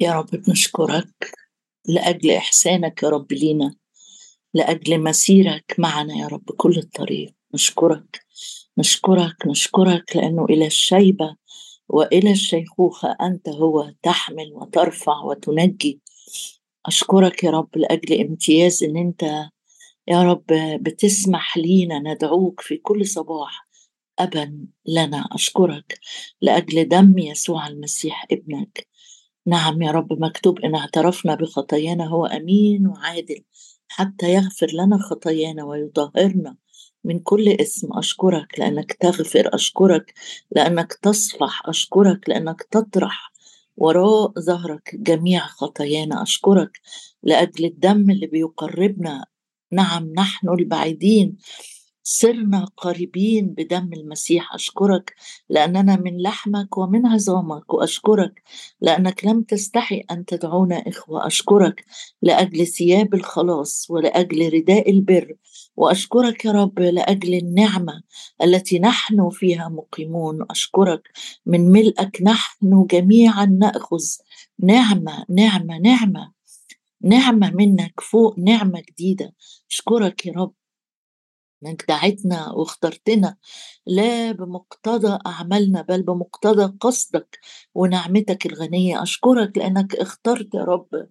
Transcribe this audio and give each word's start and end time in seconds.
يا 0.00 0.12
رب 0.12 0.26
بنشكرك 0.30 1.34
لأجل 1.88 2.30
إحسانك 2.30 3.02
يا 3.02 3.08
رب 3.08 3.32
لينا 3.32 3.74
لأجل 4.54 5.00
مسيرك 5.00 5.74
معنا 5.78 6.14
يا 6.14 6.26
رب 6.26 6.50
كل 6.56 6.78
الطريق. 6.78 7.34
نشكرك 7.54 8.24
نشكرك 8.78 9.46
نشكرك 9.46 10.16
لأنه 10.16 10.44
إلى 10.44 10.66
الشيبة 10.66 11.36
وإلى 11.88 12.30
الشيخوخة 12.30 13.16
أنت 13.22 13.48
هو 13.48 13.92
تحمل 14.02 14.52
وترفع 14.52 15.20
وتنجي. 15.24 16.00
أشكرك 16.86 17.44
يا 17.44 17.50
رب 17.50 17.68
لأجل 17.76 18.20
امتياز 18.20 18.84
إن 18.84 18.96
أنت 18.96 19.22
يا 20.08 20.22
رب 20.22 20.44
بتسمح 20.80 21.56
لينا 21.56 21.98
ندعوك 21.98 22.60
في 22.60 22.76
كل 22.76 23.06
صباح 23.06 23.68
أبا 24.18 24.66
لنا. 24.86 25.28
أشكرك 25.32 26.00
لأجل 26.40 26.88
دم 26.88 27.18
يسوع 27.18 27.66
المسيح 27.66 28.26
ابنك. 28.30 28.93
نعم 29.46 29.82
يا 29.82 29.90
رب 29.90 30.12
مكتوب 30.20 30.58
إن 30.60 30.74
اعترفنا 30.74 31.34
بخطايانا 31.34 32.06
هو 32.06 32.26
أمين 32.26 32.86
وعادل 32.86 33.44
حتى 33.88 34.32
يغفر 34.34 34.66
لنا 34.72 34.98
خطايانا 34.98 35.64
ويطهرنا 35.64 36.56
من 37.04 37.18
كل 37.18 37.48
اسم. 37.48 37.88
أشكرك 37.98 38.58
لأنك 38.58 38.92
تغفر 38.92 39.54
أشكرك 39.54 40.14
لأنك 40.50 40.92
تصفح 40.92 41.68
أشكرك 41.68 42.28
لأنك 42.28 42.62
تطرح 42.62 43.32
وراء 43.76 44.32
ظهرك 44.40 44.90
جميع 44.96 45.46
خطايانا. 45.46 46.22
أشكرك 46.22 46.80
لأجل 47.22 47.64
الدم 47.64 48.10
اللي 48.10 48.26
بيقربنا. 48.26 49.24
نعم 49.72 50.12
نحن 50.16 50.48
البعيدين. 50.48 51.36
صرنا 52.06 52.64
قريبين 52.76 53.48
بدم 53.48 53.90
المسيح. 53.92 54.54
أشكرك 54.54 55.14
لأننا 55.48 55.96
من 55.96 56.22
لحمك 56.22 56.78
ومن 56.78 57.06
عظامك 57.06 57.74
وأشكرك 57.74 58.42
لأنك 58.80 59.24
لم 59.24 59.42
تستحي 59.42 60.04
أن 60.10 60.24
تدعونا 60.24 60.76
إخوة. 60.88 61.26
أشكرك 61.26 61.84
لأجل 62.22 62.66
ثياب 62.66 63.14
الخلاص 63.14 63.86
ولأجل 63.90 64.52
رداء 64.54 64.90
البر. 64.90 65.34
وأشكرك 65.76 66.44
يا 66.44 66.52
رب 66.52 66.80
لأجل 66.80 67.34
النعمة 67.34 68.02
التي 68.42 68.78
نحن 68.78 69.30
فيها 69.30 69.68
مقيمون. 69.68 70.46
أشكرك 70.50 71.08
من 71.46 71.72
ملئك 71.72 72.22
نحن 72.22 72.86
جميعا 72.90 73.44
نأخذ 73.46 74.04
نعمة 74.58 75.24
نعمة 75.30 75.78
نعمة 75.78 76.32
نعمة 77.02 77.50
منك 77.50 78.00
فوق 78.00 78.38
نعمة 78.38 78.82
جديدة. 78.90 79.34
أشكرك 79.70 80.26
يا 80.26 80.32
رب. 80.32 80.63
إنك 81.66 81.84
دعيتنا 81.88 82.50
واخترتنا 82.52 83.36
لا 83.86 84.32
بمقتضى 84.32 85.18
أعمالنا 85.26 85.82
بل 85.82 86.02
بمقتضى 86.02 86.76
قصدك 86.80 87.40
ونعمتك 87.74 88.46
الغنية. 88.46 89.02
أشكرك 89.02 89.58
لأنك 89.58 89.94
اخترت 89.96 90.54
يا 90.54 90.64
رب 90.64 91.08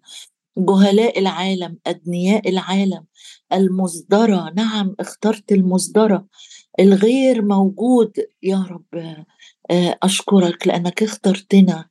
جهلاء 0.58 1.20
العالم 1.20 1.78
أدنياء 1.88 2.50
العالم 2.50 3.06
المصدرة. 3.54 4.54
نعم 4.56 4.96
اخترت 5.00 5.52
المصدرة 5.52 6.28
الغير 6.80 7.42
موجود 7.46 8.14
يا 8.44 8.66
رب. 8.70 9.26
آه، 9.72 9.98
أشكرك 10.04 10.68
لأنك 10.68 11.04
اخترتنا. 11.04 11.86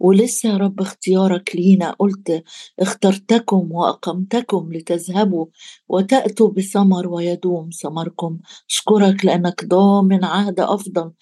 ولسه 0.00 0.48
يا 0.48 0.56
رب 0.56 0.80
اختيارك 0.80 1.56
لينا. 1.56 1.90
قلت 1.98 2.44
اخترتكم 2.80 3.72
وأقمتكم 3.72 4.72
لتذهبوا 4.72 5.46
وتأتوا 5.88 6.50
بثمر 6.50 7.08
ويدوم 7.08 7.70
ثمركم. 7.82 8.38
أشكرك 8.70 9.24
لأنك 9.24 9.64
ضامن 9.64 10.24
عهد 10.24 10.60
أفضل 10.60 11.12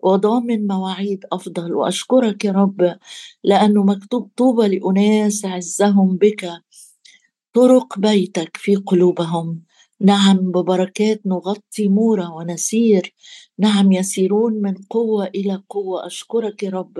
وضامن 0.00 0.66
مواعيد 0.66 1.24
أفضل. 1.32 1.74
وأشكرك 1.74 2.44
يا 2.44 2.52
رب 2.52 2.96
لأنه 3.44 3.82
مكتوب 3.84 4.30
طوبى 4.36 4.68
لأناس 4.78 5.44
عزهم 5.44 6.16
بك. 6.16 6.50
طرق 7.54 7.98
بيتك 7.98 8.56
في 8.56 8.76
قلوبهم. 8.76 9.62
نعم 10.02 10.52
ببركات 10.52 11.20
نغطي 11.26 11.88
مورة 11.88 12.30
ونسير. 12.34 13.14
نعم 13.58 13.92
يسيرون 13.92 14.52
من 14.62 14.74
قوة 14.90 15.26
إلى 15.26 15.62
قوة. 15.70 16.06
أشكرك 16.06 16.62
يا 16.62 16.70
رب 16.70 16.98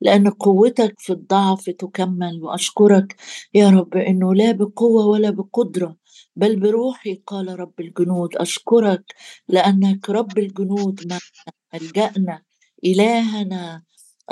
لأن 0.00 0.30
قوتك 0.30 0.94
في 1.00 1.12
الضعف 1.12 1.70
تكمل. 1.70 2.40
وأشكرك 2.42 3.16
يا 3.54 3.70
رب 3.70 3.96
إنه 3.96 4.34
لا 4.34 4.52
بقوة 4.52 5.06
ولا 5.06 5.30
بقدرة 5.30 5.96
بل 6.36 6.60
بروحي 6.60 7.22
قال 7.26 7.60
رب 7.60 7.80
الجنود. 7.80 8.36
أشكرك 8.36 9.14
لأنك 9.48 10.10
رب 10.10 10.38
الجنود 10.38 11.00
ملجأنا 11.74 12.42
إلهنا 12.84 13.82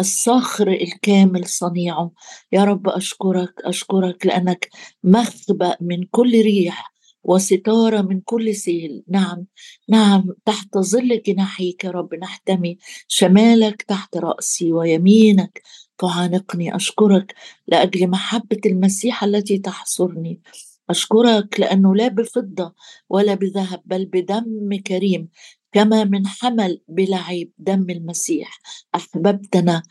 الصخر 0.01 0.69
الكامل 0.69 1.47
صنيعه. 1.47 2.13
يا 2.53 2.65
رب 2.65 2.89
أشكرك 2.89 3.55
أشكرك 3.65 4.27
لأنك 4.27 4.69
مخبأ 5.05 5.77
من 5.81 6.05
كل 6.11 6.33
ريح. 6.43 6.92
وستارة 7.25 8.03
من 8.03 8.21
كل 8.21 8.55
سيل 8.55 9.03
نعم 9.09 9.47
نعم 9.89 10.25
تحت 10.47 10.79
ظل 10.79 11.23
جناحيك 11.27 11.85
يا 11.85 11.91
رب 11.91 12.15
نحتمي. 12.15 12.79
شمالك 13.09 13.83
تحت 13.83 14.17
رأسي 14.17 14.73
ويمينك 14.73 15.63
تعانقني. 15.99 16.77
أشكرك 16.77 17.35
لأجل 17.69 18.09
محبة 18.09 18.61
المسيح 18.67 19.25
التي 19.25 19.59
تحصرني. 19.59 20.41
أشكرك 20.91 21.61
لأنه 21.61 21.95
لا 21.95 22.09
بفضة 22.09 22.75
ولا 23.11 23.35
بذهب 23.35 23.81
بل 23.85 24.07
بدم 24.07 24.81
كريم 24.87 25.29
كما 25.73 26.05
من 26.05 26.27
حمل 26.27 26.81
بلا 26.89 27.17
عيب 27.17 27.53
دم 27.59 27.91
المسيح. 27.91 28.61
أحببتنا 28.95 29.83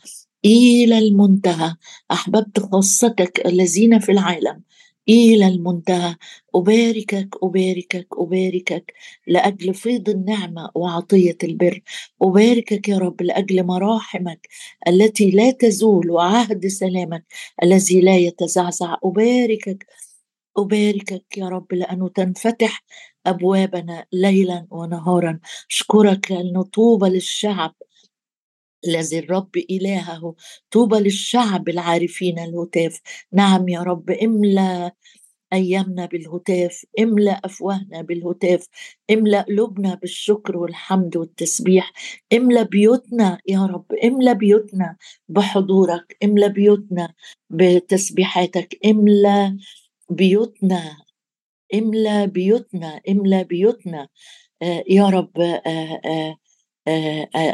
إلى 0.44 0.98
المنتهى. 0.98 1.76
أحببت 2.10 2.60
خاصتك 2.60 3.46
الذين 3.46 3.98
في 3.98 4.12
العالم. 4.12 4.62
إلى 5.12 5.48
المنتهى. 5.48 6.16
أباركك 6.54 7.28
أباركك 7.42 8.06
أباركك 8.18 8.94
لأجل 9.26 9.74
فيض 9.74 10.08
النعمة 10.08 10.70
وعطية 10.74 11.38
البر. 11.44 11.80
أباركك 12.22 12.88
يا 12.88 12.98
رب 12.98 13.22
لأجل 13.22 13.64
مراحمك 13.66 14.48
التي 14.88 15.30
لا 15.30 15.50
تزول 15.50 16.10
وعهد 16.10 16.66
سلامك 16.66 17.24
الذي 17.62 18.00
لا 18.00 18.16
يتزعزع. 18.16 18.96
أباركك 19.04 19.86
أباركك 20.58 21.38
يا 21.38 21.48
رب 21.48 21.72
لأنه 21.74 22.08
تنفتح 22.08 22.84
أبوابنا 23.26 24.06
ليلا 24.12 24.66
ونهارا. 24.70 25.40
أشكرك 25.70 26.30
لأنه 26.32 26.62
طوبى 26.62 27.08
للشعب 27.08 27.74
الذي 28.88 29.18
الرب 29.18 29.50
إلهه. 29.70 30.34
طوبى 30.70 30.96
للشعب 30.98 31.68
العارفين 31.68 32.38
الهتاف. 32.38 33.00
نعم 33.32 33.68
يا 33.68 33.80
رب 33.82 34.10
املأ 34.10 34.92
أيامنا 35.52 36.06
بالهتاف 36.06 36.84
املأ 37.00 37.40
أفواهنا 37.44 38.02
بالهتاف 38.02 38.66
املأ 39.12 39.42
قلوبنا 39.42 39.94
بالشكر 39.94 40.56
والحمد 40.58 41.16
والتسبيح 41.16 41.92
املأ 42.32 42.62
بيوتنا 42.62 43.38
يا 43.48 43.66
رب 43.66 43.86
املأ 44.04 44.32
بيوتنا 44.32 44.96
بحضورك 45.28 46.16
املأ 46.24 46.46
بيوتنا 46.48 47.14
بتسبيحاتك 47.50 48.78
املأ 48.86 49.58
بيوتنا 50.10 50.96
املأ 51.74 52.24
بيوتنا 52.26 53.00
املأ 53.10 53.42
بيوتنا. 53.42 54.08
آه 54.62 54.84
يا 54.88 55.06
رب 55.08 55.40
آه 55.40 56.00
آه 56.06 56.36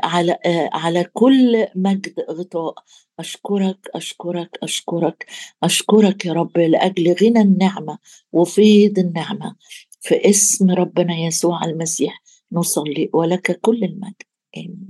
على 0.04 0.32
آه، 0.46 0.70
على 0.72 1.04
كل 1.04 1.66
مجد 1.74 2.14
غطاء. 2.30 2.74
أشكرك 3.18 3.78
أشكرك 3.94 4.58
أشكرك 4.62 5.26
أشكرك 5.62 6.26
يا 6.26 6.32
رب 6.32 6.58
لأجل 6.58 7.12
غنى 7.22 7.40
النعمة 7.40 7.98
وفيض 8.32 8.98
النعمة. 8.98 9.56
في 10.00 10.30
اسم 10.30 10.70
ربنا 10.70 11.14
يسوع 11.16 11.64
المسيح 11.64 12.22
نصلي 12.52 13.10
ولك 13.14 13.60
كل 13.60 13.84
المجد. 13.84 14.22
آمين. 14.56 14.88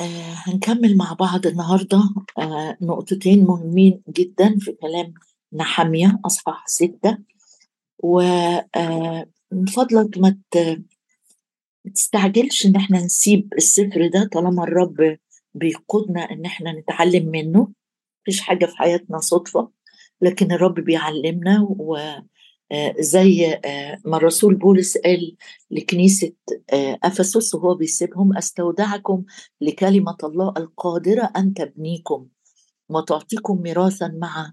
آه 0.00 0.34
هنكمل 0.46 0.96
مع 0.96 1.12
بعض 1.12 1.46
النهاردة. 1.46 2.02
آه 2.38 2.76
نقطتين 2.82 3.44
مهمين 3.44 4.02
جدا 4.08 4.56
في 4.58 4.72
كلام 4.72 5.14
نحمية 5.52 6.20
أصحاح 6.26 6.64
ستة. 6.66 7.18
ومن 8.02 9.66
فضلك 9.68 10.18
ما 10.18 10.38
ما 11.84 11.92
تستعجلش 11.92 12.66
إن 12.66 12.76
إحنا 12.76 13.04
نسيب 13.04 13.54
السفر 13.56 14.06
ده 14.06 14.28
طالما 14.32 14.62
الرب 14.64 15.18
بيقودنا 15.54 16.20
إن 16.32 16.44
إحنا 16.44 16.72
نتعلم 16.72 17.26
منه. 17.26 17.68
مفيش 18.22 18.40
حاجة 18.40 18.66
في 18.66 18.76
حياتنا 18.76 19.18
صدفة 19.18 19.70
لكن 20.22 20.52
الرب 20.52 20.74
بيعلمنا 20.74 21.66
وزي 21.70 23.46
آه، 23.54 23.60
آه، 23.64 23.98
ما 24.04 24.16
الرسول 24.16 24.54
بولس 24.54 24.98
قال 24.98 25.36
لكنيسة 25.70 26.32
آه، 26.72 26.98
أفسس 27.04 27.54
وهو 27.54 27.74
بيسيبهم 27.74 28.36
أستودعكم 28.36 29.24
لكلمة 29.60 30.16
الله 30.24 30.54
القادرة 30.56 31.30
أن 31.36 31.54
تبنيكم 31.54 32.26
وتعطيكم 32.88 33.62
ميراثا 33.62 34.08
مع 34.08 34.52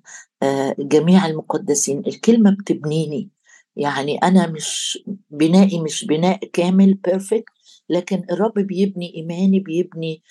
جميع 0.80 1.26
المقدسين. 1.26 2.00
الكلمة 2.08 2.52
بتبنيني. 2.52 3.30
يعني 3.76 4.18
أنا 4.18 4.48
مش 4.48 5.00
بنائي 5.30 5.82
مش 5.82 6.06
بناء 6.06 6.46
كامل 6.46 6.94
بيرفكت 6.94 7.54
لكن 7.90 8.24
الرب 8.32 8.54
بيبني 8.54 9.16
إيماني 9.16 9.60
بيبني 9.60 10.24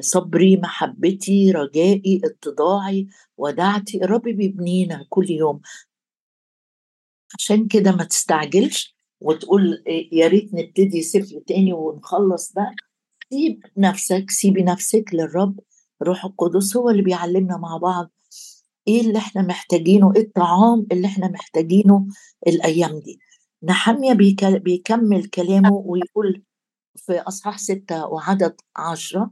صبري 0.00 0.56
محبتي 0.56 1.50
رجائي 1.50 2.20
اتضاعي 2.24 3.08
ودعتي 3.36 4.04
الرب 4.04 4.22
بيبنينا 4.22 5.06
كل 5.08 5.30
يوم. 5.30 5.60
عشان 7.38 7.68
كده 7.68 7.92
ما 7.92 8.04
تستعجلش 8.04 8.94
وتقول 9.20 9.82
يا 10.12 10.28
ريت 10.28 10.54
نبتدي 10.54 11.02
سفر 11.02 11.40
تاني 11.46 11.72
ونخلص 11.72 12.52
ده. 12.52 12.74
سيب 13.30 13.60
نفسك 13.76 14.30
سيبي 14.30 14.62
نفسك 14.62 15.04
للرب 15.12 15.60
الروح 16.02 16.24
القدس 16.24 16.76
هو 16.76 16.90
اللي 16.90 17.02
بيعلمنا 17.02 17.56
مع 17.56 17.76
بعض. 17.76 18.10
إيه 18.88 19.00
اللي 19.00 19.18
إحنا 19.18 19.42
محتاجينه؟ 19.42 20.12
إيه 20.16 20.22
الطعام 20.22 20.86
اللي 20.92 21.06
إحنا 21.06 21.28
محتاجينه 21.28 22.06
الأيام 22.46 22.98
دي؟ 22.98 23.20
نحمية 23.62 24.12
بيكمل 24.58 25.24
كلامه 25.26 25.72
ويقول 25.86 26.42
في 26.96 27.18
أصحاح 27.18 27.58
ستة 27.58 28.06
وعدد 28.06 28.54
عشرة 28.76 29.30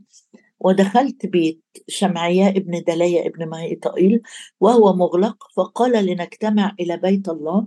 ودخلت 0.61 1.27
بيت 1.27 1.65
شمعياء 1.89 2.57
ابن 2.57 2.83
دلايا 2.87 3.27
ابن 3.27 3.49
مائطائيل 3.49 4.23
وهو 4.61 4.93
مغلق 4.93 5.37
فقال 5.57 6.07
لنجتمع 6.07 6.75
إلى 6.81 6.97
بيت 6.97 7.29
الله 7.29 7.67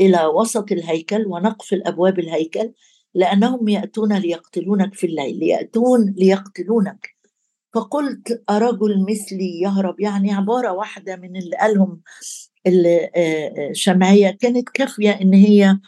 إلى 0.00 0.26
وسط 0.26 0.72
الهيكل 0.72 1.26
ونقفل 1.26 1.82
أبواب 1.86 2.18
الهيكل 2.18 2.72
لأنهم 3.14 3.68
يأتون 3.68 4.12
ليقتلونك 4.12 4.94
في 4.94 5.06
الليل 5.06 5.42
يأتون 5.42 6.14
ليقتلونك. 6.16 7.17
فقلت 7.74 8.42
أرجل 8.50 9.04
مثلي 9.10 9.60
يهرب. 9.60 10.00
يعني 10.00 10.32
عبارة 10.32 10.72
واحدة 10.72 11.16
من 11.16 11.36
اللي 11.36 11.56
قالهم 11.56 12.00
الشمعية 13.70 14.30
كانت 14.30 14.68
كافية 14.68 15.10
إن 15.10 15.34
هي 15.34 15.78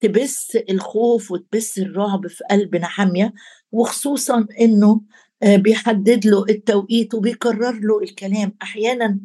تبث 0.00 0.56
الخوف 0.70 1.30
وتبث 1.30 1.78
الرعب 1.78 2.26
في 2.26 2.44
قلب 2.50 2.76
نحمية 2.76 3.34
وخصوصا 3.72 4.46
إنه 4.60 5.00
بيحدد 5.44 6.26
له 6.26 6.44
التوقيت 6.48 7.14
وبيكرر 7.14 7.80
له 7.80 8.02
الكلام. 8.02 8.54
أحيانا 8.62 9.20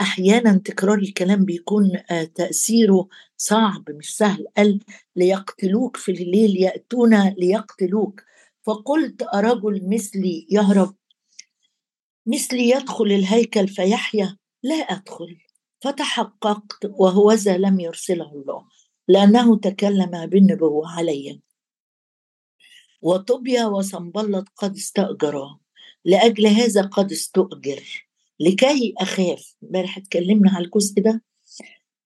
أحيانا 0.00 0.60
تكرار 0.64 0.98
الكلام 0.98 1.44
بيكون 1.44 1.92
تأثيره 2.34 3.08
صعب 3.36 3.90
مش 3.90 4.16
سهل. 4.16 4.46
قال 4.56 4.80
ليقتلوك 5.16 5.96
في 5.96 6.12
الليل 6.12 6.56
ياتون 6.56 7.28
ليقتلوك. 7.28 8.22
فقلت 8.66 9.22
أرجل 9.22 9.88
مثلي 9.88 10.46
يهرب. 10.50 10.94
مثلي 12.26 12.70
يدخل 12.70 13.04
الهيكل 13.04 13.68
فيحيا 13.68 14.36
لا 14.62 14.74
أدخل. 14.74 15.38
فتحققت 15.80 16.84
وهوذا 16.84 17.58
لم 17.58 17.80
يرسله 17.80 18.32
الله 18.32 18.64
لأنه 19.08 19.56
تكلم 19.56 20.26
بالنبوة 20.26 20.90
علي. 20.96 21.40
وطوبيا 23.02 23.66
وصنبلط 23.66 24.48
قد 24.56 24.76
استأجرا 24.76 25.58
لأجل 26.04 26.46
هذا 26.46 26.82
قد 26.82 27.12
استؤجر. 27.12 28.08
لكي 28.40 28.94
أخاف. 28.98 29.56
امبارح 29.62 29.98
اتكلمنا 29.98 30.50
على 30.50 30.64
الجزء 30.64 31.00
ده 31.02 31.22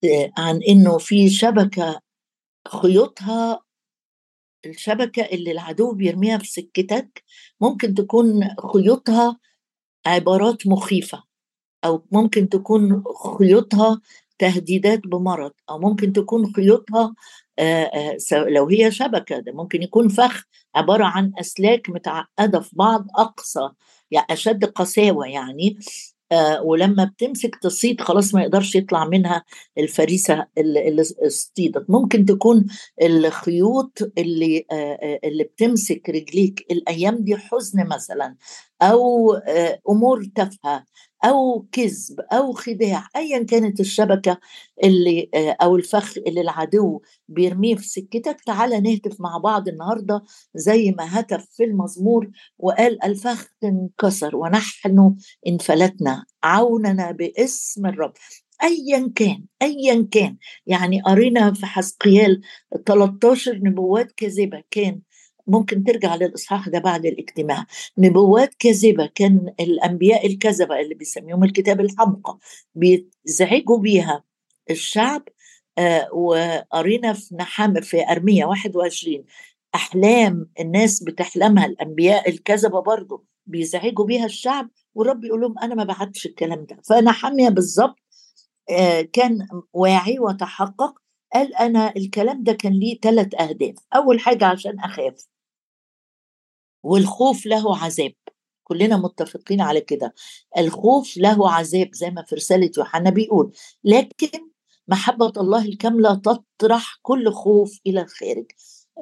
آه، 0.04 0.32
عن 0.38 0.62
إنه 0.62 0.98
في 0.98 1.30
شبكة 1.30 2.00
خيوطها 2.68 3.60
الشبكة 4.66 5.22
اللي 5.22 5.50
العدو 5.52 5.92
بيرميها 5.92 6.38
في 6.38 6.46
سكتك 6.46 7.24
ممكن 7.60 7.94
تكون 7.94 8.48
خيوطها 8.72 9.38
عبارات 10.06 10.66
مخيفة 10.66 11.22
أو 11.84 12.06
ممكن 12.12 12.48
تكون 12.48 13.02
خيوطها 13.38 14.00
تهديدات 14.38 15.00
بمرض 15.06 15.52
أو 15.70 15.78
ممكن 15.78 16.12
تكون 16.12 16.52
خيوطها 16.54 17.14
لو 18.32 18.68
هي 18.68 18.90
شبكة 18.92 19.38
ده 19.40 19.52
ممكن 19.52 19.82
يكون 19.82 20.08
فخ 20.08 20.44
عبارة 20.74 21.04
عن 21.04 21.32
أسلاك 21.40 21.90
متعقدة 21.90 22.60
في 22.60 22.76
بعض 22.76 23.06
أقصى 23.18 23.70
يعني 24.10 24.26
أشد 24.30 24.64
قساوة 24.64 25.26
يعني. 25.28 25.78
ولما 26.64 27.04
بتمسك 27.04 27.56
تصيد 27.62 28.00
خلاص 28.00 28.34
ما 28.34 28.42
يقدرش 28.42 28.74
يطلع 28.74 29.04
منها 29.04 29.44
الفريسة 29.78 30.46
اللي 30.58 31.02
اصطيدت 31.26 31.84
ممكن 31.90 32.24
تكون 32.24 32.66
الخيوط 33.02 33.98
اللي 34.18 34.66
آه 34.72 35.20
اللي 35.24 35.44
بتمسك 35.44 36.08
رجليك 36.10 36.66
الأيام 36.70 37.16
دي 37.24 37.36
حزن 37.36 37.86
مثلا 37.88 38.36
أو 38.82 39.32
آه 39.34 39.80
أمور 39.90 40.24
تافهة. 40.34 40.84
أو 41.24 41.66
كذب 41.72 42.20
أو 42.32 42.52
خداع 42.52 43.08
ايا 43.16 43.42
كانت 43.42 43.80
الشبكة 43.80 44.38
اللي 44.84 45.30
آه، 45.34 45.56
أو 45.62 45.76
الفخ 45.76 46.14
اللي 46.26 46.40
العدو 46.40 47.02
بيرميه 47.28 47.74
في 47.74 47.88
سكتك 47.88 48.36
تعالى 48.46 48.80
نهتف 48.80 49.20
مع 49.20 49.38
بعض 49.38 49.68
النهارده 49.68 50.22
زي 50.54 50.90
ما 50.98 51.20
هتف 51.20 51.46
في 51.50 51.64
المزمور 51.64 52.30
وقال 52.58 53.04
الفخ 53.04 53.46
انكسر 53.64 54.36
ونحن 54.36 55.14
انفلتنا 55.48 56.24
عوننا 56.44 57.10
باسم 57.10 57.86
الرب. 57.86 58.12
ايا 58.62 59.12
كان 59.14 59.44
ايا 59.62 60.08
كان 60.10 60.36
يعني 60.66 61.02
قرينا 61.02 61.52
في 61.52 61.66
حسقيال 61.66 62.40
13 62.86 63.60
نبوات 63.62 64.12
كاذبة 64.12 64.62
كان 64.70 65.00
ممكن 65.46 65.84
ترجع 65.84 66.14
للإصحاح 66.14 66.68
ده 66.68 66.78
بعد 66.78 67.06
الاجتماع. 67.06 67.66
نبوات 67.98 68.54
كاذبة 68.58 69.06
كان 69.14 69.54
الأنبياء 69.60 70.26
الكذبه 70.26 70.80
اللي 70.80 70.94
بيسميهم 70.94 71.44
الكتاب 71.44 71.80
الحمقى 71.80 72.38
بيزعجوا 72.74 73.78
بيها 73.78 74.24
الشعب 74.70 75.22
آه 75.78 76.14
وقرينا 76.14 77.12
في 77.12 77.34
نحام 77.34 77.80
في 77.80 78.10
أرمية 78.10 78.44
21 78.44 79.24
أحلام 79.74 80.50
الناس 80.60 81.02
بتحلمها 81.02 81.66
الأنبياء 81.66 82.28
الكذبه 82.30 82.80
برضه 82.80 83.24
بيزعجوا 83.46 84.04
بيها 84.06 84.24
الشعب 84.24 84.70
والرب 84.94 85.24
يقول 85.24 85.40
لهم 85.40 85.58
أنا 85.58 85.74
ما 85.74 85.84
بعتش 85.84 86.26
الكلام 86.26 86.64
ده. 86.70 86.80
فنحامية 86.88 87.48
بالظبط 87.48 87.96
آه 88.70 89.02
كان 89.02 89.46
واعي 89.72 90.18
وتحقق 90.18 90.99
قال 91.34 91.54
أنا 91.54 91.92
الكلام 91.96 92.42
ده 92.44 92.52
كان 92.52 92.72
ليه 92.72 93.00
ثلاث 93.00 93.40
أهداف. 93.40 93.74
أول 93.94 94.20
حاجة 94.20 94.46
عشان 94.46 94.80
أخاف. 94.80 95.26
والخوف 96.82 97.46
له 97.46 97.76
عذاب. 97.78 98.12
كلنا 98.64 98.96
متفقين 98.96 99.60
على 99.60 99.80
كده. 99.80 100.14
الخوف 100.58 101.16
له 101.16 101.50
عذاب 101.50 101.94
زي 101.94 102.10
ما 102.10 102.22
في 102.22 102.34
رسالة 102.34 102.70
يوحنا 102.78 103.10
بيقول. 103.10 103.52
لكن 103.84 104.50
محبة 104.88 105.32
الله 105.36 105.64
الكاملة 105.64 106.14
تطرح 106.14 106.98
كل 107.02 107.32
خوف 107.32 107.80
إلى 107.86 108.00
الخارج. 108.00 108.46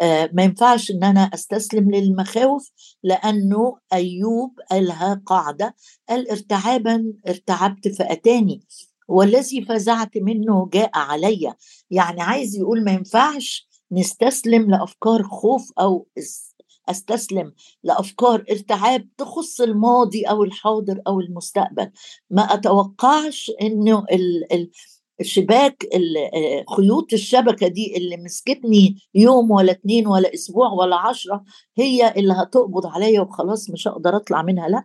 آه 0.01 0.31
ما 0.33 0.43
ينفعش 0.43 0.91
إن 0.91 1.05
أنا 1.05 1.21
أستسلم 1.35 1.91
للمخاوف 1.91 2.71
لأنه 3.03 3.79
أيوب 3.93 4.61
قالها 4.71 5.23
قاعدة. 5.27 5.75
قال 6.09 6.31
ارتعابا 6.31 7.13
ارتعبت 7.29 7.89
فأتاني. 7.89 8.61
والذي 9.09 9.63
فزعت 9.65 10.11
منه 10.17 10.69
جاء 10.73 10.91
علي. 10.95 11.55
يعني 11.91 12.23
عايز 12.23 12.57
يقول 12.57 12.85
ما 12.85 12.93
ينفعش 12.93 13.69
نستسلم 13.93 14.71
لأفكار 14.71 15.23
خوف 15.23 15.73
أو 15.81 16.07
أستسلم 16.91 17.53
لأفكار 17.83 18.45
ارتعاب 18.51 19.09
تخص 19.19 19.61
الماضي 19.61 20.23
أو 20.25 20.45
الحاضر 20.45 21.01
أو 21.07 21.21
المستقبل. 21.21 21.91
ما 22.31 22.43
أتوقعش 22.43 23.51
إنه 23.63 24.05
ال 24.13 24.71
الشباك 25.21 25.87
خيوط 26.77 27.13
الشبكة 27.13 27.69
دي 27.69 27.97
اللي 27.97 28.17
مسكتني 28.17 28.97
يوم 29.15 29.51
ولا 29.51 29.73
اتنين 29.73 30.07
ولا 30.07 30.35
أسبوع 30.35 30.73
ولا 30.73 30.97
عشرة 30.97 31.45
هي 31.79 32.15
اللي 32.17 32.33
هتقبض 32.33 32.87
عليا 32.87 33.21
وخلاص 33.21 33.71
مش 33.71 33.89
هقدر 33.89 34.17
أطلع 34.17 34.43
منها 34.43 34.69
لأ. 34.69 34.85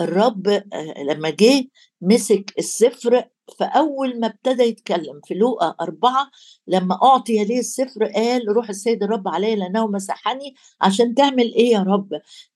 الرب 0.00 0.48
آه، 0.48 1.02
لما 1.02 1.30
جه 1.30 1.64
مسك 2.00 2.52
السفر 2.58 3.24
فأول 3.58 4.20
ما 4.20 4.26
ابتدى 4.26 4.62
يتكلم 4.62 5.20
في 5.24 5.34
لوقا 5.34 5.74
أربعة 5.80 6.30
لما 6.66 6.98
أعطي 7.02 7.44
ليه 7.44 7.58
السفر 7.58 8.04
قال 8.04 8.48
روح 8.48 8.68
السيد 8.68 9.02
الرب 9.02 9.28
علي 9.28 9.56
لأنه 9.56 9.86
مسحني 9.86 10.54
عشان 10.80 11.14
تعمل 11.14 11.54
إيه 11.54 11.72
يا 11.72 11.78
رب؟ 11.80 12.08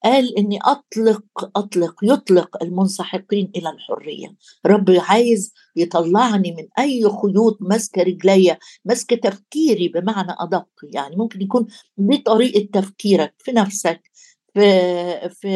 قال 0.05 0.39
إني 0.39 0.59
أطلق 0.63 1.25
أطلق 1.57 1.95
يطلق 2.03 2.63
المنسحقين 2.63 3.51
إلى 3.57 3.71
الحرية. 3.71 4.35
رب 4.67 4.91
عايز 4.99 5.53
يطلعني 5.77 6.53
من 6.53 6.69
أي 6.79 7.03
خيوط 7.03 7.59
ماسكة 7.61 8.03
رجليا 8.03 8.59
ماسكة 8.85 9.17
تفكيري 9.17 9.89
بمعنى 9.89 10.33
أدق 10.39 10.69
يعني 10.95 11.17
ممكن 11.17 11.43
يكون 11.43 11.67
دي 11.99 12.19
طريقة 12.19 12.69
تفكيرك 12.81 13.35
في 13.39 13.53
نفسك 13.53 14.01
في 14.55 15.31
في 15.31 15.49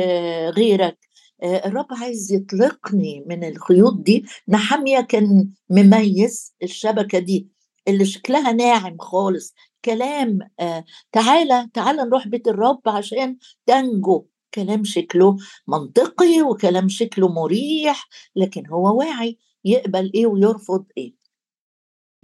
غيرك 0.56 0.98
الرب 1.42 1.86
عايز 1.90 2.32
يطلقني 2.32 3.24
من 3.26 3.44
الخيوط 3.44 3.94
دي 4.00 4.24
نحمية 4.48 5.00
كان 5.00 5.50
مميز 5.70 6.54
الشبكة 6.62 7.18
دي 7.18 7.48
اللي 7.88 8.04
شكلها 8.04 8.52
ناعم 8.52 8.98
خالص. 8.98 9.54
كلام 9.84 10.38
آه 10.60 10.84
تعالى 11.12 11.68
تعالى 11.74 12.02
نروح 12.02 12.28
بيت 12.28 12.48
الرب 12.48 12.80
عشان 12.86 13.36
تنجو. 13.66 14.26
كلام 14.54 14.84
شكله 14.84 15.36
منطقي 15.68 16.42
وكلام 16.42 16.88
شكله 16.88 17.28
مريح 17.28 18.08
لكن 18.36 18.66
هو 18.66 18.98
واعي 18.98 19.38
يقبل 19.64 20.10
إيه 20.14 20.26
ويرفض 20.26 20.86
إيه. 20.96 21.14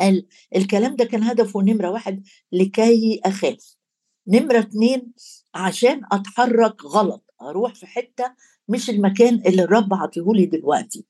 قال 0.00 0.26
الكلام 0.56 0.96
ده 0.96 1.04
كان 1.04 1.22
هدفه 1.22 1.60
نمرة 1.62 1.90
واحد 1.90 2.22
لكي 2.52 3.20
أخاف. 3.24 3.76
نمرة 4.28 4.58
اتنين 4.58 5.12
عشان 5.54 6.00
أتحرك 6.12 6.84
غلط 6.84 7.34
أروح 7.42 7.74
في 7.74 7.86
حتة 7.86 8.34
مش 8.68 8.90
المكان 8.90 9.42
اللي 9.46 9.62
الرب 9.62 9.94
عطيهولي 9.94 10.46
دلوقتي. 10.46 11.04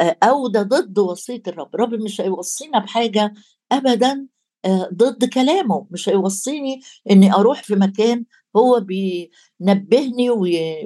آه، 0.00 0.16
أو 0.22 0.48
ده 0.48 0.62
ضد 0.62 0.98
وصية 0.98 1.42
الرب. 1.48 1.74
الرب 1.74 1.94
مش 1.94 2.20
هيوصينا 2.20 2.78
بحاجة 2.78 3.34
ابدا 3.72 4.26
آه، 4.64 4.88
ضد 4.94 5.24
كلامه. 5.24 5.86
مش 5.90 6.08
هيوصيني 6.08 6.80
إني 7.10 7.34
أروح 7.34 7.62
في 7.62 7.74
مكان 7.74 8.24
هو 8.56 8.80
بينبهني 8.80 10.30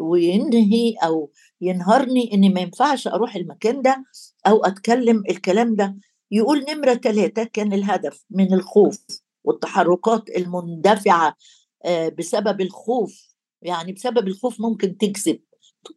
وينهي 0.00 0.94
أو 1.04 1.32
ينهرني 1.60 2.34
إني 2.34 2.48
ما 2.48 2.60
ينفعش 2.60 3.06
أروح 3.08 3.36
المكان 3.36 3.82
ده 3.82 4.04
أو 4.46 4.64
أتكلم 4.64 5.22
الكلام 5.30 5.74
ده. 5.74 5.96
يقول 6.30 6.64
نمرة 6.68 6.94
ثلاثة 6.94 7.44
كان 7.44 7.72
الهدف 7.72 8.24
من 8.30 8.54
الخوف 8.54 8.98
والتحركات 9.44 10.28
المندفعة 10.36 11.36
آه، 11.84 12.08
بسبب 12.08 12.60
الخوف. 12.60 13.34
يعني 13.62 13.92
بسبب 13.92 14.28
الخوف 14.28 14.60
ممكن 14.60 14.96
تكذب. 14.98 15.40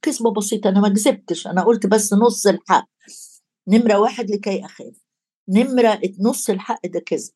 كذبه 0.02 0.32
بسيطة 0.32 0.70
أنا 0.70 0.80
ما 0.80 0.90
كذبتش 0.90 1.48
أنا 1.48 1.64
قلت 1.64 1.86
بس 1.86 2.14
نص 2.14 2.48
الحق. 2.48 2.90
نمرة 3.68 4.00
واحد 4.00 4.32
لكي 4.32 4.66
أخاف. 4.66 4.94
نمرة 5.50 6.02
نص 6.20 6.50
الحق 6.50 6.88
ده 6.88 7.00
كذب. 7.00 7.30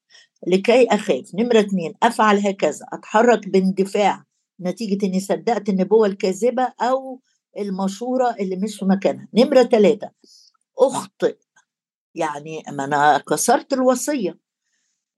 لكي 0.48 0.88
أخاف. 0.88 1.36
نمرة 1.36 1.60
اتنين 1.60 1.94
أفعل 2.04 2.48
هكذا. 2.48 2.86
أتحرك 2.94 3.50
باندفاع. 3.50 4.26
نتيجة 4.62 5.06
إني 5.06 5.20
صدقت 5.20 5.70
النبوه 5.70 6.08
الكاذبة 6.08 6.74
أو 6.82 7.22
المشورة 7.58 8.36
اللي 8.40 8.56
مش 8.56 8.80
في 8.80 8.86
مكانها. 8.86 9.28
نمرة 9.34 9.64
ثلاثة 9.64 10.12
أخطئ. 10.80 11.38
يعني 12.16 12.64
ما 12.70 12.84
أنا 12.84 13.18
كسرت 13.18 13.74
الوصية. 13.74 14.38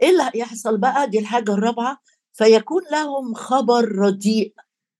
إيه 0.02 0.10
اللي 0.10 0.32
هيحصل 0.36 0.78
بقى؟ 0.78 1.10
دي 1.10 1.20
الحاجة 1.20 1.54
الرابعة. 1.54 1.98
فيكون 2.34 2.82
لهم 2.92 3.34
خبر 3.34 3.90
رديء. 3.96 4.54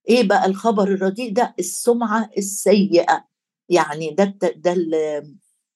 إيه 0.10 0.28
بقى 0.28 0.46
الخبر 0.46 0.84
الرديء 0.88 1.34
ده؟ 1.34 1.56
السمعة 1.60 2.30
السيئة. 2.38 3.26
يعني 3.70 4.12
ده 4.12 4.38
ده 4.56 4.76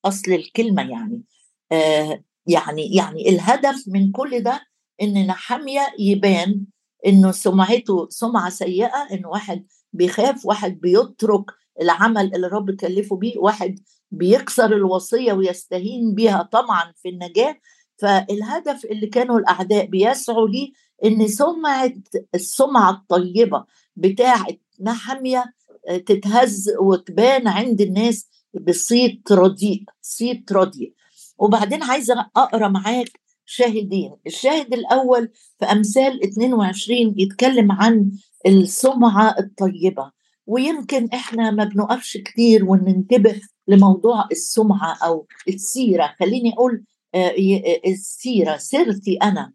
أصل 0.06 0.32
الكلمة 0.32 0.82
يعني. 0.90 1.24
آه 1.72 2.24
يعني 2.48 2.96
يعني 2.96 3.30
الهدف 3.30 3.84
من 3.88 4.12
كل 4.12 4.44
ده 4.44 4.62
إن 5.02 5.28
نحميه 5.28 5.88
يبان 6.00 6.66
إنه 7.06 7.32
سمعته 7.32 8.08
سمعة 8.10 8.50
سيئة 8.50 9.08
إن 9.14 9.26
واحد 9.26 9.66
بيخاف 9.94 10.46
واحد 10.46 10.80
بيترك 10.82 11.46
العمل 11.82 12.36
اللي 12.36 12.48
الرب 12.48 12.72
كلفه 12.72 13.16
بيه 13.16 13.34
واحد 13.38 13.80
بيكسر 14.12 14.66
الوصية 14.76 15.34
ويستهين 15.34 16.16
بها 16.16 16.42
طمعا 16.44 16.94
في 16.96 17.10
النجاة. 17.10 17.60
فالهدف 17.98 18.86
اللي 18.86 19.08
كانوا 19.08 19.40
الأعداء 19.40 19.86
بيسعوا 19.86 20.50
ليه 20.50 20.72
إن 21.06 21.28
سمعة 21.28 21.94
السمعة 22.36 22.92
الطيبة 22.92 23.66
بتاعه 23.98 24.48
نحميه 24.82 25.46
آه، 25.90 25.98
تتهز 25.98 26.70
وتبان 26.82 27.48
عند 27.48 27.82
الناس 27.82 28.28
بصيت 28.54 29.32
رديء 29.32 29.84
صيت 30.02 30.52
رديء 30.52 30.94
وبعدين 31.38 31.84
عايزة 31.84 32.16
أقرأ 32.36 32.68
معاك 32.68 33.20
شاهدين. 33.46 34.16
الشاهد 34.28 34.74
الأول 34.74 35.30
في 35.60 35.66
أمثال 35.66 36.24
22 36.24 37.14
يتكلم 37.18 37.72
عن 37.72 38.12
السمعة 38.48 39.36
الطيبة. 39.40 40.12
ويمكن 40.46 41.10
إحنا 41.14 41.52
ما 41.52 41.64
بنقفش 41.64 42.18
كتير 42.18 42.66
وننتبه 42.66 43.42
لموضوع 43.68 44.28
السمعة 44.32 44.98
أو 45.04 45.28
السيرة. 45.48 46.16
خليني 46.20 46.54
أقول 46.54 46.84
آه، 47.16 47.28
آه، 47.28 47.82
السيرة 47.92 48.58
سيرتي 48.58 49.18
أنا. 49.18 49.54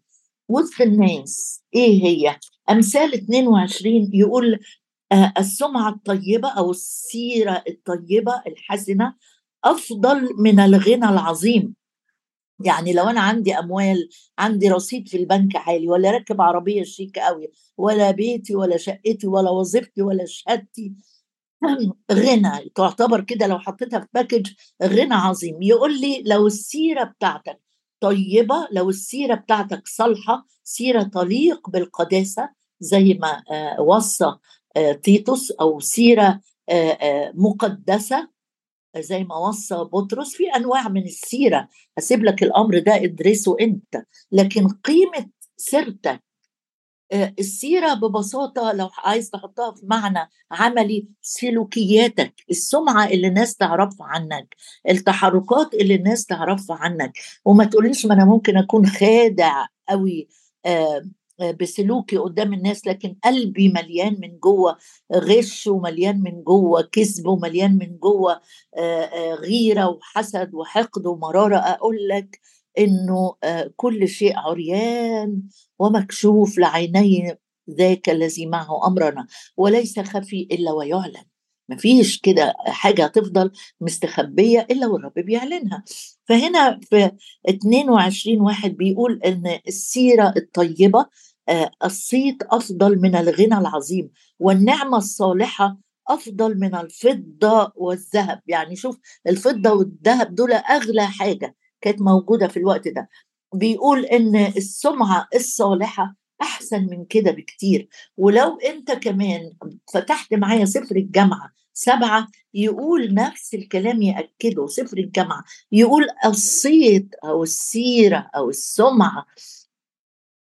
وسط 0.49 0.81
الناس 0.81 1.63
إيه 1.75 2.03
هي؟ 2.03 2.39
أمثال 2.69 3.13
22 3.13 4.09
يقول 4.13 4.59
آه، 5.11 5.33
السمعة 5.37 5.89
الطيبة 5.89 6.49
أو 6.49 6.71
السيرة 6.71 7.63
الطيبة 7.69 8.43
الحسنه 8.47 9.15
أفضل 9.65 10.29
من 10.37 10.59
الغنى 10.59 11.09
العظيم. 11.09 11.75
يعني 12.65 12.93
لو 12.93 13.03
أنا 13.03 13.21
عندي 13.21 13.53
أموال 13.59 14.09
عندي 14.39 14.69
رصيد 14.69 15.09
في 15.09 15.17
البنك 15.17 15.55
عالي 15.55 15.89
ولا 15.89 16.11
راكب 16.11 16.41
عربية 16.41 16.83
شيك 16.83 17.19
قوي 17.19 17.51
ولا 17.77 18.11
بيتي 18.11 18.55
ولا 18.55 18.77
شقتي 18.77 19.27
ولا 19.27 19.49
وظيفتي 19.51 20.01
ولا 20.01 20.25
شهادتي 20.25 20.93
غنى 22.13 22.69
تعتبر 22.75 23.21
كده 23.21 23.47
لو 23.47 23.59
حطيتها 23.59 23.99
في 23.99 24.07
باكج 24.13 24.51
غنى 24.83 25.15
عظيم. 25.15 25.63
يقول 25.63 26.01
لي 26.01 26.23
لو 26.27 26.47
السيرة 26.47 27.05
بتاعتك 27.05 27.62
طيبة. 28.03 28.67
لو 28.71 28.89
السيرة 28.89 29.35
بتاعتك 29.35 29.87
صالحة 29.87 30.45
سيرة 30.63 31.03
تليق 31.03 31.69
بالقداسة 31.69 32.49
زي 32.79 33.13
ما 33.13 33.43
آه، 33.51 33.81
وصى 33.81 34.35
آه، 34.77 34.91
تيتوس 34.91 35.51
أو 35.51 35.79
سيرة 35.79 36.41
آه، 36.69 37.31
مقدسة 37.35 38.29
زي 38.97 39.23
ما 39.23 39.35
وصى 39.37 39.75
بطرس. 39.75 40.35
في 40.35 40.43
أنواع 40.55 40.87
من 40.89 41.03
السيرة. 41.03 41.69
هسيب 41.97 42.23
لك 42.23 42.43
الأمر 42.43 42.79
ده 42.79 42.95
ادرسه 42.95 43.55
أنت. 43.61 44.05
لكن 44.31 44.67
قيمة 44.67 45.29
سيرتك 45.57 46.23
السيرة 47.13 47.93
ببساطة 47.93 48.71
لو 48.71 48.89
عايز 48.97 49.29
تحطها 49.29 49.71
في 49.71 49.81
معنى 49.85 50.29
عملي 50.51 51.07
سلوكياتك 51.21 52.33
السمعة 52.49 53.07
اللي 53.07 53.27
الناس 53.27 53.55
تعرفها 53.55 54.07
عنك 54.07 54.55
التحركات 54.89 55.73
اللي 55.73 55.95
الناس 55.95 56.25
تعرفها 56.25 56.75
عنك. 56.75 57.17
وما 57.45 57.65
تقوليش 57.65 58.05
ما 58.05 58.13
أنا 58.13 58.25
ممكن 58.25 58.57
أكون 58.57 58.85
خادع 58.87 59.65
قوي 59.89 60.27
آه 60.65 61.05
آه، 61.41 61.51
بسلوكي 61.51 62.17
قدام 62.17 62.53
الناس 62.53 62.87
لكن 62.87 63.15
قلبي 63.23 63.69
مليان 63.69 64.17
من 64.21 64.37
جوه 64.39 64.77
غش 65.13 65.67
ومليان 65.67 66.21
من 66.21 66.43
جوه 66.43 66.81
كذب 66.81 67.27
ومليان 67.27 67.77
من 67.77 67.97
جوه 67.97 68.41
آه، 68.77 69.33
غيرة 69.35 69.87
وحسد 69.89 70.53
وحقد 70.53 71.05
ومرارة. 71.05 71.57
أقول 71.57 72.07
لك 72.07 72.39
إنه 72.77 73.35
كل 73.75 74.07
شيء 74.07 74.37
عريان 74.37 75.41
ومكشوف 75.79 76.57
لعيني 76.57 77.37
ذاك 77.69 78.09
الذي 78.09 78.45
معه 78.45 78.87
أمرنا 78.87 79.27
وليس 79.57 79.99
خفي 79.99 80.47
إلا 80.51 80.71
ويعلن 80.71 81.23
مفيش 81.69 82.19
كده 82.19 82.53
حاجة 82.67 83.07
تفضل 83.07 83.51
مستخبية 83.81 84.67
إلا 84.71 84.87
والرب 84.87 85.13
بيعلنها. 85.13 85.83
فهنا 86.25 86.79
في 86.89 87.11
22 87.49 88.41
واحد 88.41 88.71
بيقول 88.77 89.21
إن 89.25 89.59
السيرة 89.67 90.33
الطيبة 90.37 91.05
آه، 91.49 91.71
الصيت 91.83 92.43
أفضل 92.43 92.99
من 93.01 93.15
الغنى 93.15 93.57
العظيم 93.57 94.09
والنعمة 94.39 94.97
الصالحة 94.97 95.77
أفضل 96.07 96.59
من 96.59 96.75
الفضة 96.75 97.71
والذهب. 97.75 98.39
يعني 98.47 98.75
شوف 98.75 98.99
الفضة 99.27 99.71
والذهب 99.73 100.35
دول 100.35 100.51
أغلى 100.53 101.07
حاجة. 101.07 101.55
كانت 101.83 102.01
موجودة 102.01 102.47
في 102.47 102.57
الوقت 102.57 102.87
ده. 102.87 103.09
بيقول 103.55 104.05
إن 104.05 104.35
السمعة 104.35 105.27
الصالحة 105.35 106.15
أحسن 106.41 106.87
من 106.91 107.05
كده 107.05 107.31
بكتير. 107.31 107.87
ولو 108.17 108.57
أنت 108.57 108.91
كمان 108.91 109.53
فتحت 109.93 110.33
معايا 110.33 110.65
سفر 110.65 110.95
الجامعة 110.95 111.51
سبعة 111.73 112.27
يقول 112.53 113.13
نفس 113.13 113.53
الكلام 113.53 114.01
يأكده 114.01 114.67
سفر 114.67 114.97
الجامعة. 114.97 115.43
يقول 115.71 116.07
الصيت 116.25 117.15
أو 117.23 117.43
السيرة 117.43 118.29
أو 118.35 118.49
السمعة 118.49 119.25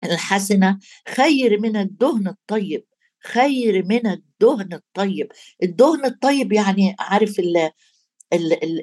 الحسنة 0.05 0.79
خير 1.09 1.61
من 1.61 1.77
الدهن 1.77 2.29
الطيب. 2.29 2.85
خير 3.25 3.85
من 3.87 4.07
الدهن 4.07 4.73
الطيب. 4.73 5.33
الدهن 5.63 6.05
الطيب 6.05 6.53
يعني 6.53 6.97
عارف 6.99 7.39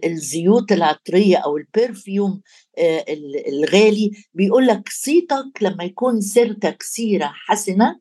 الزيوت 0.06 0.72
العطرية 0.72 1.38
أو 1.38 1.58
البرفيوم 1.58 2.42
آه، 2.78 3.06
الغالي 3.48 4.12
بيقول 4.34 4.68
لك 4.68 4.90
صيتك 4.90 5.46
لما 5.62 5.84
يكون 5.84 6.22
سيرتك 6.22 6.84
سيرة 6.84 7.32
حسنة 7.34 8.00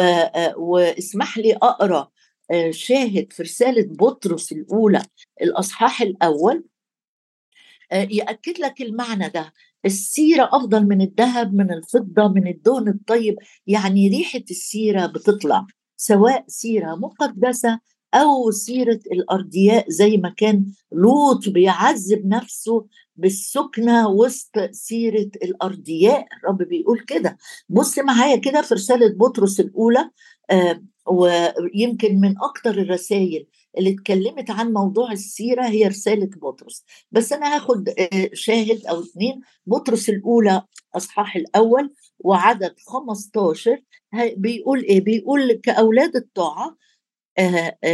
آه، 0.00 0.54
واسمح 0.58 1.38
لي 1.38 1.52
أقرأ 1.52 2.10
آه، 2.50 2.70
شاهد 2.70 3.32
في 3.32 3.42
رسالة 3.42 3.86
بطرس 3.90 4.52
الأولى 4.52 5.02
الأصحاح 5.42 6.02
الأول. 6.02 6.64
يأكد 7.92 8.58
لك 8.58 8.80
المعنى 8.82 9.28
ده 9.28 9.52
السيرة 9.84 10.48
أفضل 10.52 10.86
من 10.86 11.00
الذهب 11.00 11.54
من 11.54 11.72
الفضة 11.72 12.28
من 12.28 12.46
الدهن 12.46 12.88
الطيب 12.88 13.36
يعني 13.66 14.08
ريحة 14.08 14.44
السيرة 14.50 15.06
بتطلع 15.06 15.66
سواء 15.96 16.44
سيرة 16.48 16.94
مقدسة 16.94 17.80
أو 18.16 18.50
سيرة 18.50 19.00
الأرضياء 19.12 19.90
زي 19.90 20.16
ما 20.16 20.28
كان 20.28 20.66
لوط 20.92 21.48
بيعذب 21.48 22.26
نفسه 22.26 22.86
بالسكنة 23.16 24.08
وسط 24.08 24.58
سيرة 24.70 25.30
الأرضياء. 25.42 26.26
الرب 26.38 26.62
بيقول 26.62 27.00
كده. 27.00 27.36
بص 27.68 27.98
معايا 27.98 28.36
كده 28.36 28.62
في 28.62 28.74
رسالة 28.74 29.08
بطرس 29.08 29.60
الأولى 29.60 30.10
آه 30.50 30.82
ويمكن 31.06 32.20
من 32.20 32.34
أكتر 32.42 32.70
الرسائل 32.70 33.46
اللي 33.78 33.90
اتكلمت 33.90 34.50
عن 34.50 34.72
موضوع 34.72 35.12
السيرة 35.12 35.66
هي 35.66 35.88
رسالة 35.88 36.30
بطرس. 36.42 36.84
بس 37.10 37.32
أنا 37.32 37.56
هاخد 37.56 37.88
آه 37.88 38.30
شاهد 38.32 38.86
أو 38.86 39.00
اثنين 39.00 39.40
بطرس 39.66 40.08
الأولى 40.08 40.62
أصحاح 40.96 41.36
الأول 41.36 41.94
وعدد 42.18 42.74
15 42.86 43.82
بيقول 44.36 44.82
إيه؟ 44.82 45.00
بيقول 45.00 45.60
آه، 45.68 45.70
آه، 45.72 46.76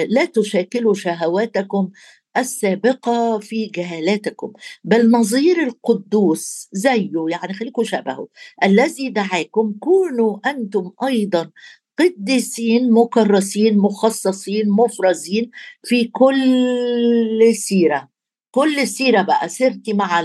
لا 0.08 0.24
تشاكلوا 0.24 0.94
شهواتكم 0.94 1.90
السابقة 2.36 3.38
في 3.38 3.66
جهالاتكم 3.66 4.52
بل 4.84 5.10
نظير 5.10 5.62
القدوس 5.62 6.68
زيه 6.72 7.10
يعني 7.28 7.54
خليكم 7.54 7.84
شبهه 7.84 8.28
الذي 8.64 9.08
دعاكم. 9.08 9.74
كونوا 9.80 10.38
أنتم 10.50 10.90
أيضا 11.04 11.50
قديسين 11.98 12.92
مكرسين 12.92 13.78
مخصصين 13.78 14.70
مفرزين 14.70 15.50
في 15.84 16.04
كل 16.04 17.54
سيرة. 17.54 18.08
كل 18.54 18.86
سيرة 18.88 19.22
بقى 19.22 19.48
سيرتي 19.48 19.92
مع 19.92 20.22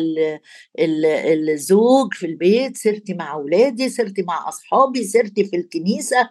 الزوج 0.80 2.14
في 2.14 2.26
البيت 2.26 2.78
سيرتي 2.78 3.14
مع 3.14 3.34
أولادي 3.34 3.90
سيرتي 3.90 4.22
مع 4.22 4.50
أصحابي 4.50 5.04
سيرتي 5.04 5.44
في 5.46 5.56
الكنيسة 5.56 6.30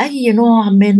أي 0.00 0.32
نوع 0.32 0.70
من 0.70 0.98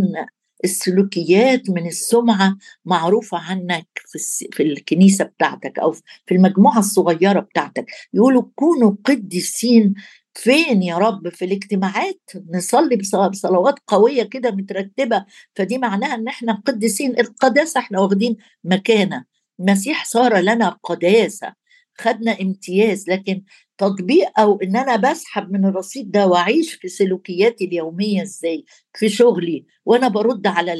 السلوكيات 0.64 1.70
من 1.70 1.86
السمعة 1.86 2.56
معروفة 2.84 3.38
عنك 3.38 3.86
في, 4.06 4.18
في 4.52 4.62
الكنيسة 4.62 5.24
بتاعتك 5.24 5.78
أو 5.78 5.92
في 6.26 6.34
المجموعة 6.34 6.78
الصغيرة 6.78 7.40
بتاعتك. 7.40 7.86
يقولوا 8.14 8.42
كونوا 8.54 8.92
قديسين 9.04 9.94
فين 10.34 10.82
يا 10.82 10.98
رب؟ 10.98 11.28
في 11.28 11.44
الاجتماعات 11.44 12.20
نصلي 12.54 12.96
بصلوات 13.30 13.74
قوية 13.86 14.22
كده 14.22 14.50
مترتبة. 14.50 15.24
فدي 15.56 15.78
معناها 15.78 16.14
إن 16.14 16.28
إحنا 16.28 16.62
قديسين. 16.66 17.20
القداسة 17.20 17.80
إحنا 17.80 18.00
واخدين 18.00 18.36
مكانة. 18.64 19.24
المسيح 19.60 20.04
صار 20.04 20.38
لنا 20.38 20.68
قداسة 20.82 21.54
خدنا 21.98 22.40
امتياز. 22.40 23.10
لكن 23.10 23.42
تطبيق 23.78 24.40
أو 24.40 24.58
إن 24.62 24.76
أنا 24.76 24.96
بسحب 24.96 25.52
من 25.52 25.64
الرصيد 25.64 26.10
ده 26.10 26.26
وأعيش 26.26 26.74
في 26.74 26.88
سلوكياتي 26.88 27.64
اليومية 27.64 28.22
إزاي؟ 28.22 28.64
في 28.94 29.08
شغلي 29.08 29.64
وأنا 29.86 30.08
برد 30.08 30.46
على 30.46 30.74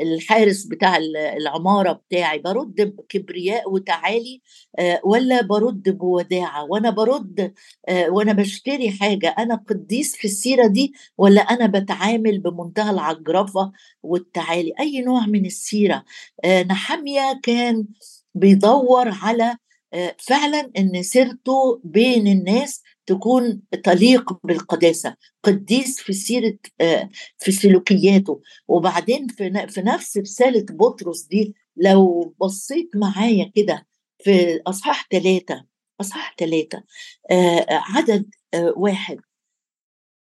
الحارس 0.00 0.64
بتاع 0.64 0.96
العمارة 1.36 1.92
بتاعي 1.92 2.38
برد 2.38 2.74
بكبرياء 2.96 3.70
وتعالي 3.72 4.40
آه، 4.78 5.00
ولا 5.04 5.42
برد 5.42 5.88
بوداعة؟ 5.98 6.64
وأنا 6.64 6.90
برد 6.90 7.54
آه، 7.88 8.10
وأنا 8.10 8.32
بشتري 8.32 8.90
حاجة 8.90 9.34
أنا 9.38 9.54
قديس 9.68 10.16
في 10.16 10.24
السيرة 10.24 10.66
دي 10.66 10.92
ولا 11.18 11.40
أنا 11.42 11.66
بتعامل 11.66 12.38
بمنتهى 12.38 12.90
العجرفة 12.90 13.72
والتعالي؟ 14.02 14.72
أي 14.80 15.00
نوع 15.02 15.26
من 15.26 15.46
السيرة. 15.46 16.04
آه، 16.44 16.62
نحمية 16.62 17.40
كان 17.42 17.86
بيدور 18.34 19.08
على 19.22 19.56
فعلا 20.18 20.70
إن 20.78 21.02
سيرته 21.02 21.80
بين 21.84 22.26
الناس 22.26 22.82
تكون 23.06 23.62
تليق 23.84 24.46
بالقداسة. 24.46 25.16
قديس 25.42 26.00
في 26.00 26.12
سيرة 26.12 26.58
آه، 26.80 27.08
في 27.38 27.52
سلوكياته. 27.52 28.40
وبعدين 28.68 29.26
في 29.28 29.80
نفس 29.80 30.16
رسالة 30.18 30.66
بطرس 30.70 31.22
دي 31.22 31.54
لو 31.76 32.34
بصيت 32.40 32.90
معايا 32.96 33.52
كده 33.54 33.86
في 34.24 34.60
أصحاح 34.66 35.06
ثلاثة 35.12 35.64
أصحاح 36.00 36.34
ثلاثة 36.38 36.82
آه، 37.30 37.66
عدد 37.70 38.30
واحد. 38.76 39.18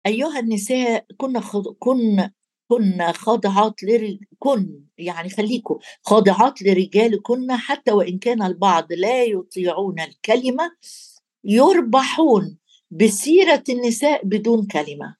أيها 0.05 0.39
النساء 0.39 1.05
كنا 1.17 1.41
كن 1.79 2.29
كن 2.69 3.11
خاضعات 3.11 3.83
لر... 3.83 4.17
كن 4.39 4.79
يعني 4.97 5.29
خليكم 5.29 5.77
خاضعات 6.03 6.61
لرجالكن 6.61 7.51
حتى 7.51 7.91
وان 7.91 8.17
كان 8.19 8.41
البعض 8.43 8.93
لا 8.93 9.23
يطيعون 9.23 9.99
الكلمة 9.99 10.71
يربحون 11.43 12.57
بسيرة 12.91 13.63
النساء 13.69 14.25
بدون 14.25 14.67
كلمة. 14.67 15.15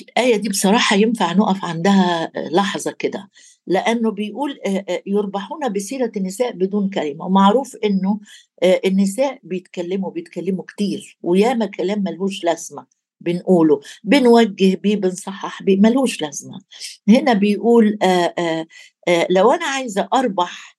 الآية 0.00 0.36
دي 0.36 0.48
بصراحة 0.48 0.96
ينفع 0.96 1.32
نقف 1.32 1.64
عندها 1.64 2.32
لحظة 2.36 2.90
كده 2.90 3.30
لأنه 3.66 4.10
بيقول 4.10 4.58
يربحون 5.06 5.72
بسيرة 5.72 6.12
النساء 6.16 6.52
بدون 6.52 6.90
كلمة 6.90 7.24
ومعروف 7.26 7.76
إنه 7.84 8.20
النساء 8.64 9.38
بيتكلموا 9.42 10.10
بيتكلموا 10.10 10.64
كتير 10.64 11.18
وياما 11.22 11.66
كلام 11.66 12.02
ملهوش 12.02 12.44
لازمة. 12.44 12.95
بنقوله. 13.20 13.80
بنوجه 14.04 14.74
بيه 14.76 14.96
بنصحح 14.96 15.62
بيه 15.62 15.76
ملوش 15.80 16.22
لازمة. 16.22 16.60
هنا 17.08 17.32
بيقول 17.32 17.98
آآ 18.02 18.34
آآ 18.38 18.66
آآ 19.08 19.26
لو 19.30 19.52
أنا 19.52 19.64
عايزة 19.66 20.08
أربح 20.14 20.78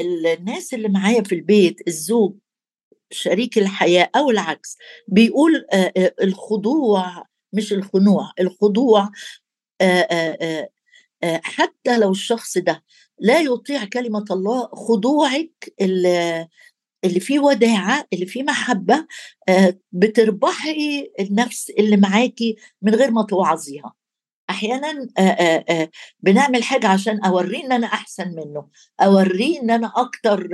الناس 0.00 0.74
اللي 0.74 0.88
معايا 0.88 1.22
في 1.22 1.34
البيت 1.34 1.88
الزوج 1.88 2.34
شريك 3.10 3.58
الحياة 3.58 4.10
أو 4.16 4.30
العكس 4.30 4.76
بيقول 5.08 5.66
آآ 5.72 6.14
الخضوع 6.22 7.24
مش 7.52 7.72
الخنوع 7.72 8.32
الخضوع 8.40 9.10
حتى 11.42 11.98
لو 11.98 12.10
الشخص 12.10 12.58
ده 12.58 12.84
لا 13.18 13.40
يطيع 13.40 13.84
كلمة 13.84 14.24
الله 14.30 14.66
خضوعك 14.66 15.74
اللي 17.04 17.20
فيه 17.20 17.38
وداعة 17.40 18.06
اللي 18.12 18.26
فيه 18.26 18.42
محبة 18.42 19.06
آه، 19.48 19.78
بتربحي 19.92 21.12
النفس 21.20 21.70
اللي 21.70 21.96
معاكي 21.96 22.56
من 22.82 22.94
غير 22.94 23.10
ما 23.10 23.22
توعظيها. 23.22 23.92
أحيانا 24.50 25.08
آه، 25.18 25.20
آه، 25.22 25.90
بنعمل 26.20 26.62
حاجة 26.62 26.88
عشان 26.88 27.24
أوريه 27.24 27.64
إن 27.64 27.72
أنا 27.72 27.86
أحسن 27.86 28.28
منه 28.28 28.66
أوريه 29.00 29.60
إن 29.60 29.70
أنا 29.70 29.92
أكتر 29.96 30.48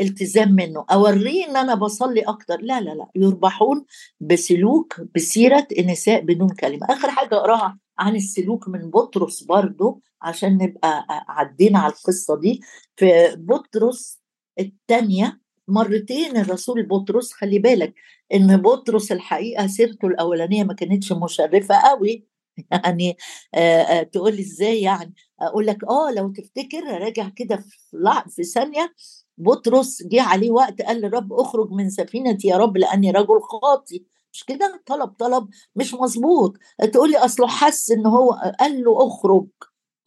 التزام 0.00 0.52
منه 0.52 0.84
أوريه 0.92 1.46
إن 1.46 1.56
أنا 1.56 1.74
بصلي 1.74 2.20
أكتر. 2.20 2.60
لا 2.60 2.80
لا 2.80 2.90
لا 2.90 3.06
يربحون 3.16 3.84
بسلوك 4.20 5.00
بسيرة 5.14 5.66
النساء 5.78 6.20
بدون 6.20 6.48
كلمة. 6.48 6.86
آخر 6.90 7.10
حاجة 7.10 7.34
أقراها 7.36 7.78
عن 7.98 8.16
السلوك 8.16 8.68
من 8.68 8.90
بطرس 8.90 9.42
برضو 9.42 10.02
عشان 10.22 10.58
نبقى 10.58 11.06
عدينا 11.28 11.78
على 11.78 11.92
القصة 11.92 12.40
دي. 12.40 12.60
في 12.96 13.34
بطرس 13.38 14.20
الثانية 14.58 15.40
مرتين 15.70 16.36
الرسول 16.36 16.82
بطرس 16.86 17.32
خلي 17.32 17.58
بالك 17.58 17.94
إن 18.34 18.56
بطرس 18.56 19.12
الحقيقة 19.12 19.66
سيرته 19.66 20.06
الأولانية 20.08 20.64
ما 20.64 20.74
كانتش 20.74 21.12
مشرفة 21.12 21.74
قوي 21.74 22.26
يعني 22.72 23.16
آه 23.54 24.02
تقول 24.02 24.34
لي 24.36 24.42
إزاي 24.42 24.82
يعني؟ 24.82 25.14
أقول 25.40 25.66
لك 25.66 25.84
آه 25.84 26.10
لو 26.12 26.28
تفتكر 26.32 26.84
راجع 26.84 27.28
كده 27.28 27.56
في 27.56 28.22
في 28.28 28.44
ثانية 28.44 28.94
بطرس 29.38 30.02
جه 30.06 30.22
عليه 30.22 30.50
وقت 30.50 30.82
قال 30.82 30.96
للرب 31.00 31.32
اخرج 31.32 31.70
من 31.72 31.90
سفينتي 31.90 32.48
يا 32.48 32.56
رب 32.56 32.76
لأني 32.76 33.10
رجل 33.10 33.40
خاطي 33.42 34.04
مش 34.32 34.44
كده؟ 34.44 34.82
طلب 34.86 35.08
طلب 35.08 35.48
مش 35.76 35.94
مظبوط. 35.94 36.56
تقول 36.92 37.10
لي 37.10 37.18
أصله 37.18 37.46
حس 37.46 37.90
إن 37.90 38.06
هو 38.06 38.30
قال 38.60 38.84
له 38.84 39.06
اخرج. 39.06 39.46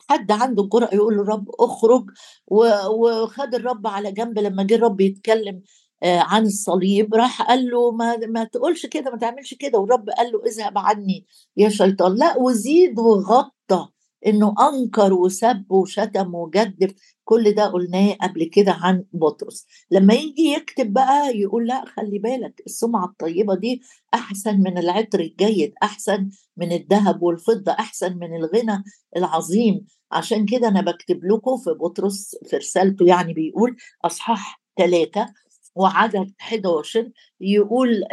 حد 0.10 0.32
عنده 0.32 0.64
الجرأة 0.64 0.96
يقول 0.96 1.14
للرب 1.14 1.50
اخرج 1.60 2.10
وخد 2.48 3.56
الرب 3.56 3.88
على 3.88 4.12
جنب 4.12 4.40
لما 4.40 4.64
جه 4.64 4.76
الرب 4.76 5.02
يتكلم 5.02 5.62
آه، 6.04 6.20
عن 6.20 6.46
الصليب 6.46 7.14
راح 7.16 7.42
قال 7.42 7.70
له 7.70 7.92
ما, 7.92 8.18
ما 8.18 8.44
تقولش 8.44 8.86
كده 8.86 9.12
ما 9.12 9.18
تعملش 9.18 9.54
كده. 9.54 9.80
والرب 9.80 10.10
قال 10.10 10.32
له 10.32 10.42
اذهب 10.46 10.78
عني 10.78 11.26
يا 11.58 11.70
شيطان. 11.70 12.16
لا 12.16 12.38
وزيد 12.38 13.00
وغطى 13.00 13.88
إنه 14.28 14.56
أنكر 14.70 15.14
وسب 15.14 15.66
وشتم 15.72 16.36
وجدف 16.36 16.94
كل 17.26 17.52
ده 17.52 17.66
قلناه 17.68 18.14
قبل 18.22 18.44
كده 18.44 18.72
عن 18.72 19.06
بطرس. 19.14 19.66
لما 19.92 20.14
يجي 20.14 20.42
يكتب 20.44 20.94
بقى 20.94 21.38
يقول 21.38 21.68
لا 21.68 21.86
خلي 21.86 22.20
بالك 22.20 22.62
السمعة 22.66 23.06
الطيبة 23.06 23.56
دي 23.56 23.82
أحسن 24.14 24.60
من 24.60 24.78
العطر 24.78 25.20
الجيد 25.20 25.74
أحسن 25.84 26.30
من 26.58 26.72
الذهب 26.72 27.22
والفضة 27.24 27.72
أحسن 27.72 28.18
من 28.18 28.36
الغنى 28.36 28.84
العظيم. 29.18 29.86
عشان 30.12 30.46
كده 30.46 30.68
أنا 30.68 30.82
بكتب 30.82 31.20
لكم 31.26 31.58
في 31.58 31.70
بطرس 31.70 32.36
في 32.50 32.58
رسالته 32.58 33.06
يعني 33.06 33.34
بيقول 33.34 33.76
أصحاح 34.06 34.62
ثلاثة 34.78 35.34
وعدد 35.76 36.32
11 36.40 37.12
يقول 37.42 38.04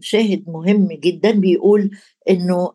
شاهد 0.00 0.44
مهم 0.48 0.88
جدا 0.92 1.30
بيقول 1.30 1.90
إنه 2.30 2.72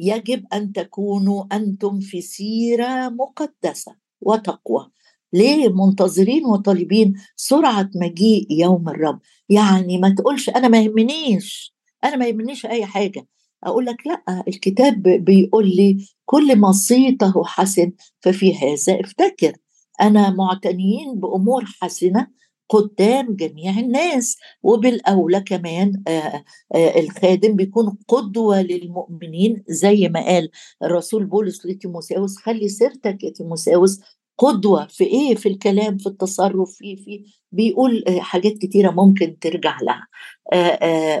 يجب 0.00 0.44
أن 0.52 0.72
تكونوا 0.72 1.44
أنتم 1.52 2.00
في 2.00 2.20
سيرة 2.20 3.08
مقدسة. 3.08 4.07
وتقوى. 4.20 4.90
ليه 5.32 5.68
منتظرين 5.68 6.44
وطالبين 6.46 7.14
سرعة 7.36 7.90
مجيء 7.94 8.46
يوم 8.50 8.88
الرب؟ 8.88 9.20
يعني 9.48 9.98
ما 9.98 10.14
تقولش 10.14 10.48
أنا 10.48 10.68
ما 10.68 10.80
يهمنيش 10.80 11.74
أنا 12.04 12.16
ما 12.16 12.26
يهمنيش 12.26 12.66
أي 12.66 12.86
حاجة. 12.86 13.26
أقول 13.64 13.86
لك 13.86 14.06
لأ 14.06 14.44
الكتاب 14.48 15.02
بيقول 15.02 15.68
لي 15.76 16.06
كل 16.24 16.56
ما 16.56 16.72
صيته 16.72 17.44
حسن 17.44 17.92
ففي 18.20 18.54
هذا 18.54 19.00
افتكر. 19.00 19.52
أنا 20.00 20.30
معتنيين 20.30 21.14
بأمور 21.20 21.64
حسنة 21.64 22.26
قدام 22.68 23.36
جميع 23.36 23.78
الناس 23.78 24.36
وبالأولى 24.62 25.40
كمان 25.40 26.02
آه، 26.08 26.44
آه، 26.74 27.00
الخادم 27.00 27.56
بيكون 27.56 27.98
قدوة 28.08 28.62
للمؤمنين 28.62 29.64
زي 29.68 30.08
ما 30.08 30.24
قال 30.24 30.50
الرسول 30.82 31.24
بولس 31.24 31.66
لتيموساوس 31.66 32.36
خلي 32.36 32.68
سيرتك 32.68 33.24
يا 33.24 33.30
تيموساوس 33.30 34.00
قدوة 34.38 34.86
في 34.86 35.04
إيه؟ 35.04 35.34
في 35.34 35.48
الكلام 35.48 35.98
في 35.98 36.06
التصرف 36.06 36.70
في 36.70 36.96
في 36.96 37.24
بيقول 37.52 38.04
آه، 38.08 38.20
حاجات 38.20 38.52
كتيرة 38.52 38.90
ممكن 38.90 39.38
ترجع 39.38 39.78
لها. 39.82 40.06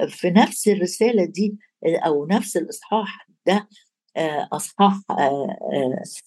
في 0.08 0.30
نفس 0.30 0.68
الرسالة 0.68 1.24
دي 1.24 1.58
أو 1.84 2.26
نفس 2.26 2.56
الإصحاح 2.56 3.28
ده 3.46 3.68
آه، 4.16 4.48
أصحاح 4.52 5.00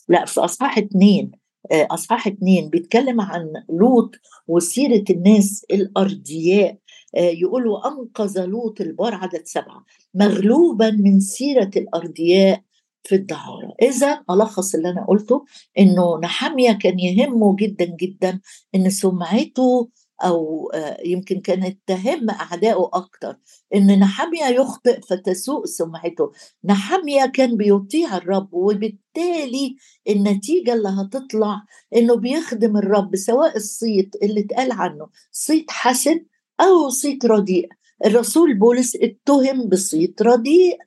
لا 0.10 0.26
في 0.26 0.40
أصحاح 0.42 0.78
اثنين 0.78 1.32
أصحاح 1.72 2.28
اثنين 2.28 2.70
بيتكلم 2.70 3.22
عن 3.22 3.54
لوط 3.70 4.16
وسيرة 4.48 5.04
الناس 5.10 5.66
الأرضياء. 5.72 6.78
يقولوا 7.16 7.88
أنقذ 7.88 8.46
لوط 8.46 8.82
البار 8.82 9.16
عدد 9.16 9.42
سبعة. 9.46 9.86
مغلوبا 10.16 10.92
من 10.92 11.20
سيرة 11.20 11.72
الأرضياء 11.78 12.62
في 13.04 13.16
الدعارة 13.16 13.74
إذا 13.82 14.24
ألخص 14.32 14.76
اللي 14.76 14.90
أنا 14.90 15.06
قلته 15.06 15.46
إنه 15.80 16.20
نحمية 16.20 16.72
كان 16.72 17.00
يهمه 17.00 17.56
جدا 17.56 17.86
جدا 17.86 18.40
إن 18.76 18.90
سمعته 18.90 19.90
أو 20.24 20.70
آه، 20.74 20.98
يمكن 21.06 21.42
كانت 21.42 21.80
تهم 21.88 22.30
أعدائه 22.30 22.90
أكتر. 22.94 23.38
إن 23.76 24.00
نحمية 24.00 24.46
يخطئ 24.46 25.02
فتسوء 25.10 25.66
سمعته. 25.66 26.32
نحمية 26.66 27.26
كان 27.26 27.58
بيطيع 27.58 28.18
الرب 28.18 28.54
وبالتالي 28.54 29.76
النتيجة 30.10 30.74
اللي 30.74 30.90
هتطلع 30.90 31.64
إنه 31.96 32.16
بيخدم 32.16 32.78
الرب 32.78 33.16
سواء 33.16 33.58
الصيت 33.58 34.16
اللي 34.24 34.42
اتقال 34.42 34.72
عنه 34.72 35.08
صيت 35.32 35.72
حسن 35.72 36.26
أو 36.62 36.90
صيت 36.90 37.26
رديء. 37.26 37.70
الرسول 38.06 38.54
بولس 38.60 38.96
اتهم 38.96 39.70
بصيت 39.70 40.22
رديء. 40.22 40.78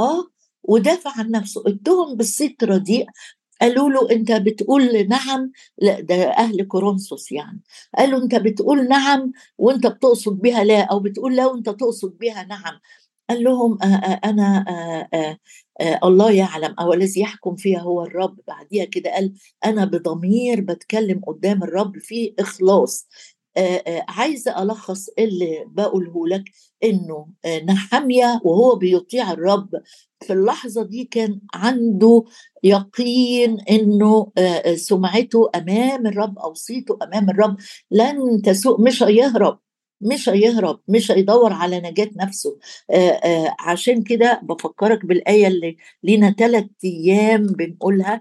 آه 0.00 0.24
ودافع 0.62 1.10
عن 1.18 1.30
نفسه 1.30 1.62
اتهم 1.66 2.14
بالصيت 2.16 2.64
رديء. 2.64 3.06
قالوا 3.62 3.90
له 3.90 4.10
أنت 4.10 4.32
بتقول 4.32 5.08
نعم 5.08 5.52
لا 5.78 6.00
ده 6.00 6.14
أهل 6.30 6.62
كورنثوس 6.68 7.32
يعني. 7.32 7.60
قالوا 7.98 8.22
أنت 8.22 8.34
بتقول 8.34 8.88
نعم 8.88 9.32
وأنت 9.58 9.86
بتقصد 9.86 10.38
بها 10.38 10.64
لا 10.64 10.80
أو 10.84 11.00
بتقول 11.00 11.36
لا 11.36 11.46
وأنت 11.46 11.70
تقصد 11.70 12.18
بها 12.18 12.44
نعم. 12.44 12.80
قال 13.30 13.44
لهم 13.44 13.78
آآ 13.82 13.86
آآ 13.86 14.20
أنا 14.30 14.64
آآ 15.14 15.38
الله 16.04 16.32
يعلم 16.32 16.74
أو 16.80 16.92
الذي 16.92 17.20
يحكم 17.20 17.56
فيها 17.56 17.80
هو 17.80 18.02
الرب. 18.04 18.38
بعديها 18.48 18.84
كده 18.84 19.10
قال 19.14 19.32
أنا 19.64 19.84
بضمير 19.84 20.60
بتكلم 20.60 21.20
قدام 21.26 21.62
الرب 21.62 21.98
في 21.98 22.34
إخلاص. 22.38 23.08
عايزه 24.08 24.62
ألخص 24.62 25.08
اللي 25.18 25.64
بقوله 25.68 26.28
لك. 26.28 26.44
إنه 26.84 27.28
نحمية 27.64 28.40
وهو 28.44 28.74
بيطيع 28.76 29.32
الرب. 29.32 29.68
في 30.20 30.32
اللحظة 30.32 30.82
دي 30.82 31.04
كان 31.04 31.40
عنده 31.54 32.24
يقين 32.64 33.60
إنه 33.70 34.32
سمعته 34.74 35.50
أمام 35.54 36.06
الرب 36.06 36.38
أو 36.38 36.54
صيته 36.54 36.98
أمام 37.02 37.30
الرب. 37.30 37.56
لن 37.90 38.42
تسوء 38.44 38.80
مش 38.80 39.02
هيهرب 39.02 39.58
مش 40.00 40.28
هيهرب 40.28 40.80
مش 40.88 41.10
هيدور 41.12 41.52
على 41.52 41.80
نجاة 41.80 42.10
نفسه. 42.16 42.58
آآ 42.90 43.10
آآ 43.24 43.56
عشان 43.60 44.02
كده 44.02 44.40
بفكرك 44.42 45.06
بالآية 45.06 45.46
اللي 45.46 45.76
لينا 46.02 46.30
ثلاث 46.38 46.64
أيام 46.84 47.46
بنقولها. 47.46 48.14
آه، 48.14 48.20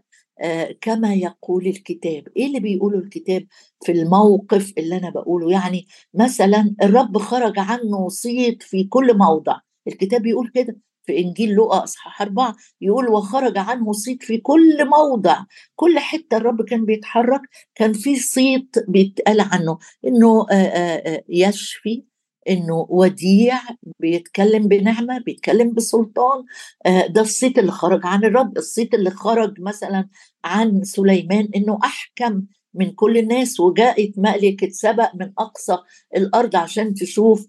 كما 0.82 1.14
يقول 1.14 1.68
الكتاب. 1.68 2.24
إيه 2.38 2.48
اللي 2.48 2.60
بيقوله 2.60 2.98
الكتاب 2.98 3.46
في 3.86 3.92
الموقف 3.92 4.74
اللي 4.78 4.98
أنا 4.98 5.10
بقوله؟ 5.10 5.52
يعني 5.52 5.88
مثلا 6.14 6.76
الرب 6.84 7.18
خرج 7.18 7.60
عنه 7.60 8.10
صيت 8.10 8.64
في 8.64 8.84
كل 8.84 9.18
موضع. 9.18 9.60
الكتاب 9.88 10.22
بيقول 10.22 10.52
كده 10.54 10.78
في 11.06 11.20
إنجيل 11.20 11.50
لوقا 11.50 11.84
أصحاح 11.84 12.22
أربعة 12.22 12.56
يقول 12.82 13.10
وخرج 13.10 13.58
عنه 13.58 13.92
صيت 13.92 14.24
في 14.24 14.38
كل 14.38 14.90
موضع. 14.90 15.38
كل 15.76 16.00
حتة 16.00 16.38
الرب 16.38 16.62
كان 16.62 16.86
بيتحرك 16.86 17.42
كان 17.76 17.94
في 17.94 18.16
صيت 18.16 18.76
بيتقال 18.88 19.42
عنه 19.42 19.78
إنه 20.06 20.46
آه، 20.52 20.54
آه، 20.54 21.24
يشفي 21.30 22.04
إنه 22.50 22.86
وديع 22.90 23.60
بيتكلم 24.00 24.68
بنعمة 24.68 25.20
بيتكلم 25.20 25.74
بسلطان 25.74 26.44
آه، 26.86 27.08
ده 27.08 27.22
الصيت 27.22 27.60
اللي 27.60 27.72
خرج 27.72 28.02
عن 28.04 28.24
الرب 28.26 28.58
الصيت 28.58 28.94
اللي 28.94 29.10
خرج 29.10 29.62
مثلا 29.62 30.08
عن 30.46 30.84
سليمان 30.84 31.50
إنه 31.56 31.80
أحكم 31.84 32.44
من 32.74 32.92
كل 32.92 33.18
الناس 33.18 33.60
وجاءت 33.60 34.12
ملكة 34.18 34.70
سبأ 34.70 35.12
من 35.16 35.32
أقصى 35.40 35.78
الأرض 36.16 36.56
عشان 36.56 36.94
تشوف 36.94 37.48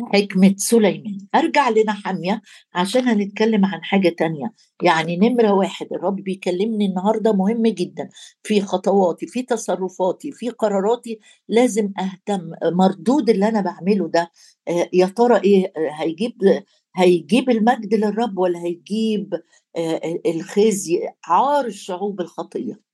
حكمة 0.00 0.54
سليمان. 0.56 1.18
أرجع 1.34 1.68
لنحمية 1.68 2.42
عشان 2.74 3.08
هنتكلم 3.08 3.64
عن 3.64 3.84
حاجة 3.84 4.08
تانية. 4.08 4.52
يعني 4.82 5.16
نمرة 5.16 5.52
واحد 5.52 5.86
الرب 5.92 6.16
بيكلمني 6.16 6.86
النهاردة 6.86 7.32
مهم 7.32 7.66
جدا. 7.66 8.08
في 8.42 8.60
خطواتي 8.60 9.26
في 9.26 9.42
تصرفاتي 9.42 10.32
في 10.32 10.50
قراراتي 10.50 11.18
لازم 11.48 11.92
أهتم. 11.98 12.50
مردود 12.64 13.30
اللي 13.30 13.48
أنا 13.48 13.60
بعمله 13.60 14.08
ده 14.08 14.30
آه، 14.68 14.88
يا 14.92 15.06
ترى 15.06 15.40
إيه؟ 15.44 15.72
آه، 15.76 15.90
هيجيب 16.02 16.62
هيجيب 16.96 17.50
المجد 17.50 17.94
للرب 17.94 18.38
ولا 18.38 18.58
هيجيب 18.58 19.34
آه، 19.76 20.20
الخزي؟ 20.26 21.08
عار 21.26 21.66
الشعوب 21.66 22.20
الخطية. 22.20 22.91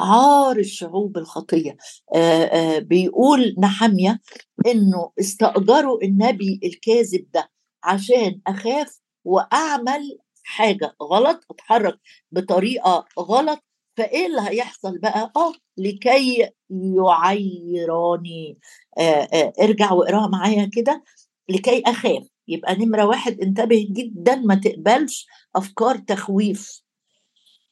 عار 0.00 0.56
الشعوب 0.58 1.18
الخطية. 1.18 1.76
آآ 2.14 2.44
آآ 2.76 2.78
بيقول 2.78 3.54
نحمية 3.58 4.20
إنه 4.66 5.10
استأجروا 5.20 6.02
النبي 6.04 6.60
الكاذب 6.64 7.26
ده 7.34 7.50
عشان 7.84 8.40
أخاف 8.46 9.00
وأعمل 9.24 10.18
حاجة 10.44 10.96
غلط 11.02 11.40
أتحرك 11.50 11.98
بطريقة 12.32 13.04
غلط 13.18 13.60
فإيه 13.96 14.26
اللي 14.26 14.40
هيحصل 14.50 14.98
بقى؟ 14.98 15.32
آه 15.36 15.52
لكي 15.78 16.48
يعيراني 16.70 18.58
آآ 18.98 19.52
ارجع 19.62 19.92
واقراها 19.92 20.26
معايا 20.28 20.70
كده. 20.74 21.04
لكي 21.48 21.82
أخاف. 21.86 22.22
يبقى 22.48 22.74
نمرة 22.76 23.04
واحد 23.06 23.40
انتبه 23.40 23.86
جدا 23.90 24.36
ما 24.36 24.54
تقبلش 24.54 25.26
أفكار 25.56 25.96
تخويف. 25.98 26.80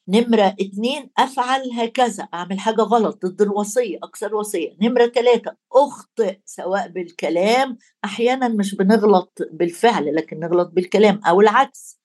نمرة 0.09 0.55
اتنين 0.61 1.09
أفعل 1.17 1.71
هكذا 1.73 2.27
أعمل 2.33 2.59
حاجة 2.59 2.81
غلط 2.81 3.25
ضد 3.25 3.41
الوصية 3.41 3.97
أكثر 4.03 4.35
وصية. 4.35 4.75
نمرة 4.81 5.05
ثلاثة 5.05 5.55
أخطئ 5.73 6.37
سواء 6.45 6.87
بالكلام. 6.87 7.77
أحيانا 8.05 8.47
مش 8.47 8.75
بنغلط 8.75 9.37
بالفعل 9.51 10.15
لكن 10.15 10.39
نغلط 10.39 10.71
بالكلام 10.73 11.21
أو 11.27 11.41
العكس. 11.41 11.99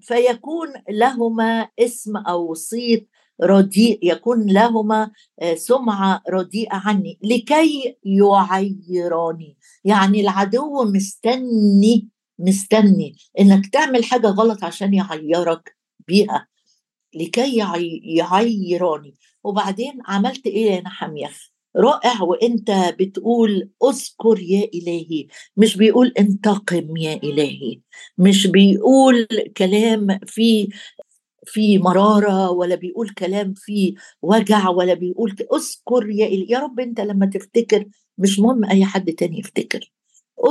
فيكون 0.00 0.68
لهما 0.88 1.68
اسم 1.78 2.16
أو 2.16 2.54
صيت 2.54 3.08
رديء 3.42 3.98
يكون 4.02 4.46
لهما 4.46 5.10
سمعة 5.54 6.22
رديئة 6.30 6.76
عني. 6.76 7.18
لكي 7.22 7.96
يعيراني 8.04 9.58
يعني 9.84 10.20
العدو 10.20 10.84
مستني 10.84 12.08
مستني 12.38 13.16
إنك 13.40 13.66
تعمل 13.66 14.04
حاجة 14.04 14.26
غلط 14.26 14.64
عشان 14.64 14.94
يعيرك 14.94 15.76
بيها 16.08 16.48
لكي 17.14 17.56
يعيراني 18.04 19.14
وبعدين 19.44 19.98
عملت 20.06 20.46
إيه 20.46 20.70
يا 20.70 20.80
نحمية؟ 20.80 21.30
رائع 21.76 22.22
وإنت 22.22 22.70
بتقول 23.00 23.70
أذكر 23.84 24.40
يا 24.40 24.68
إلهي. 24.74 25.26
مش 25.56 25.76
بيقول 25.76 26.12
انتقم 26.18 26.96
يا 26.96 27.14
إلهي. 27.24 27.80
مش 28.18 28.46
بيقول 28.46 29.26
كلام 29.56 30.18
فيه 30.26 30.68
في 31.46 31.78
مرارة 31.78 32.50
ولا 32.50 32.74
بيقول 32.74 33.08
كلام 33.10 33.54
فيه 33.56 33.94
وجع 34.22 34.68
ولا 34.68 34.94
بيقول. 34.94 35.36
أذكر 35.54 36.10
يا 36.10 36.26
إلهي 36.26 36.46
يا 36.48 36.58
رب 36.58 36.80
إنت 36.80 37.00
لما 37.00 37.26
تفتكر 37.26 37.84
مش 38.18 38.38
مهم 38.40 38.64
أي 38.64 38.84
حد 38.84 39.12
تاني 39.12 39.38
يفتكر. 39.38 39.92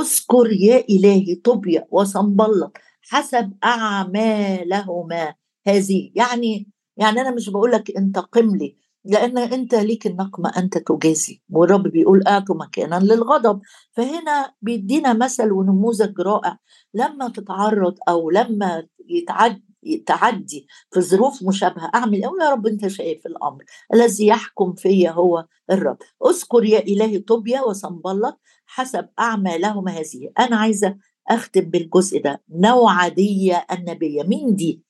أذكر 0.00 0.52
يا 0.52 0.84
إلهي 0.90 1.34
طوبيا 1.34 1.86
وصنبلط 1.90 2.76
حسب 3.02 3.52
أعمالهما. 3.64 5.34
هذه. 5.68 6.10
يعني 6.14 6.68
يعني 6.96 7.20
أنا 7.20 7.30
مش 7.30 7.50
بقول 7.50 7.72
لك 7.72 7.96
انتقم 7.96 8.56
لي 8.56 8.76
لأن 9.04 9.38
أنت 9.38 9.74
ليك 9.74 10.06
النقمة 10.06 10.52
أنت 10.56 10.78
تجازي 10.78 11.42
والرب 11.50 11.82
بيقول 11.82 12.22
أعطوا 12.26 12.54
مكانا 12.56 13.00
للغضب. 13.00 13.60
فهنا 13.92 14.54
بيدينا 14.62 15.12
مثل 15.12 15.52
ونموذج 15.52 16.20
رائع. 16.20 16.58
لما 16.94 17.28
تتعرض 17.28 17.94
أو 18.08 18.30
لما 18.30 18.86
يتعد 19.08 19.62
تعدي 20.06 20.66
في 20.90 21.00
ظروف 21.00 21.42
مشابهة 21.42 21.90
أعمل 21.94 22.24
أقول 22.24 22.42
يا 22.42 22.50
رب 22.50 22.66
أنت 22.66 22.86
شايف 22.86 23.26
الأمر 23.26 23.64
الذي 23.94 24.26
يحكم 24.26 24.72
فيا 24.74 25.10
هو 25.10 25.46
الرب. 25.70 25.98
أذكر 26.26 26.64
يا 26.64 26.78
إلهي 26.78 27.18
طوبيا 27.18 27.60
وصنبلط 27.62 28.40
حسب 28.66 29.08
أعمالهم 29.18 29.88
هذه. 29.88 30.30
أنا 30.38 30.56
عايزة 30.56 30.96
أختم 31.28 31.60
بالجزء 31.60 32.22
ده. 32.22 32.42
نوعدية 32.50 33.66
النبية. 33.72 34.22
مين 34.22 34.54
دي؟ 34.56 34.82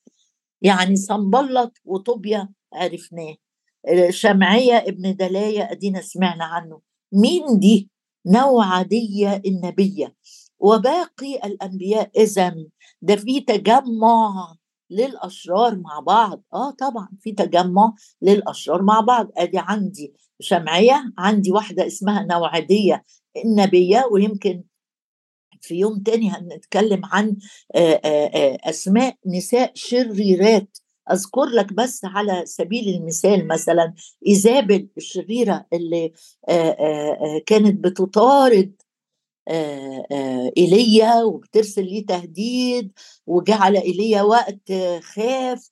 يعني 0.62 0.97
صنبلط 0.97 1.73
وطوبيا 1.85 2.49
عرفناه. 2.75 3.35
شمعية 4.11 4.77
ابن 4.77 5.16
دلاية 5.16 5.71
أدينا 5.73 6.01
سمعنا 6.01 6.44
عنه. 6.44 6.81
مين 7.12 7.59
دي 7.59 7.90
نوعدية 8.27 9.42
النبية؟ 9.47 10.14
وباقي 10.59 11.37
الأنبياء 11.44 12.11
إذا 12.16 12.55
ده 13.03 13.16
في 13.16 13.40
تجمع 13.40 14.55
للأشرار 14.90 15.77
مع 15.79 16.01
بعض. 16.01 16.42
آه 16.55 16.71
طبعا 16.71 17.09
في 17.21 17.33
تجمع 17.33 17.94
للأشرار 18.23 18.83
مع 18.83 19.01
بعض. 19.01 19.29
أدي 19.37 19.59
عندي 19.59 20.14
شمعية 20.40 21.12
عندي 21.18 21.53
واحدة 21.53 21.87
اسمها 21.87 22.23
نوعدية 22.31 23.05
النبية 23.44 24.09
ويمكن 24.12 24.62
في 25.62 25.75
يوم 25.75 25.99
تاني 26.03 26.31
هنتكلم 26.31 27.01
عن 27.05 27.37
أسماء 28.64 29.16
نساء 29.27 29.73
شريرات. 29.75 30.79
أذكر 31.12 31.44
لك 31.44 31.73
بس 31.73 32.05
على 32.05 32.42
سبيل 32.47 32.88
المثال 32.88 33.49
مثلا 33.49 33.94
إيزابل 34.27 34.88
الشريرة 34.97 35.66
اللي 35.73 36.12
كانت 37.47 37.85
بتطارد 37.85 38.73
إيليا 40.59 41.23
وبترسل 41.23 41.85
ليه 41.85 42.07
تهديد 42.07 42.92
وجعل 43.27 43.77
إيليا 43.77 44.23
وقت 44.23 44.73
خاف. 45.03 45.71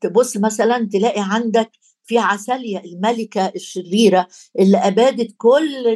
تبص 0.00 0.36
مثلا 0.36 0.88
تلاقي 0.92 1.20
عندك 1.24 1.70
في 2.12 2.18
عسالية 2.18 2.78
الملكة 2.78 3.52
الشريرة 3.56 4.26
اللي 4.58 4.76
أبادت 4.76 5.34
كل 5.36 5.86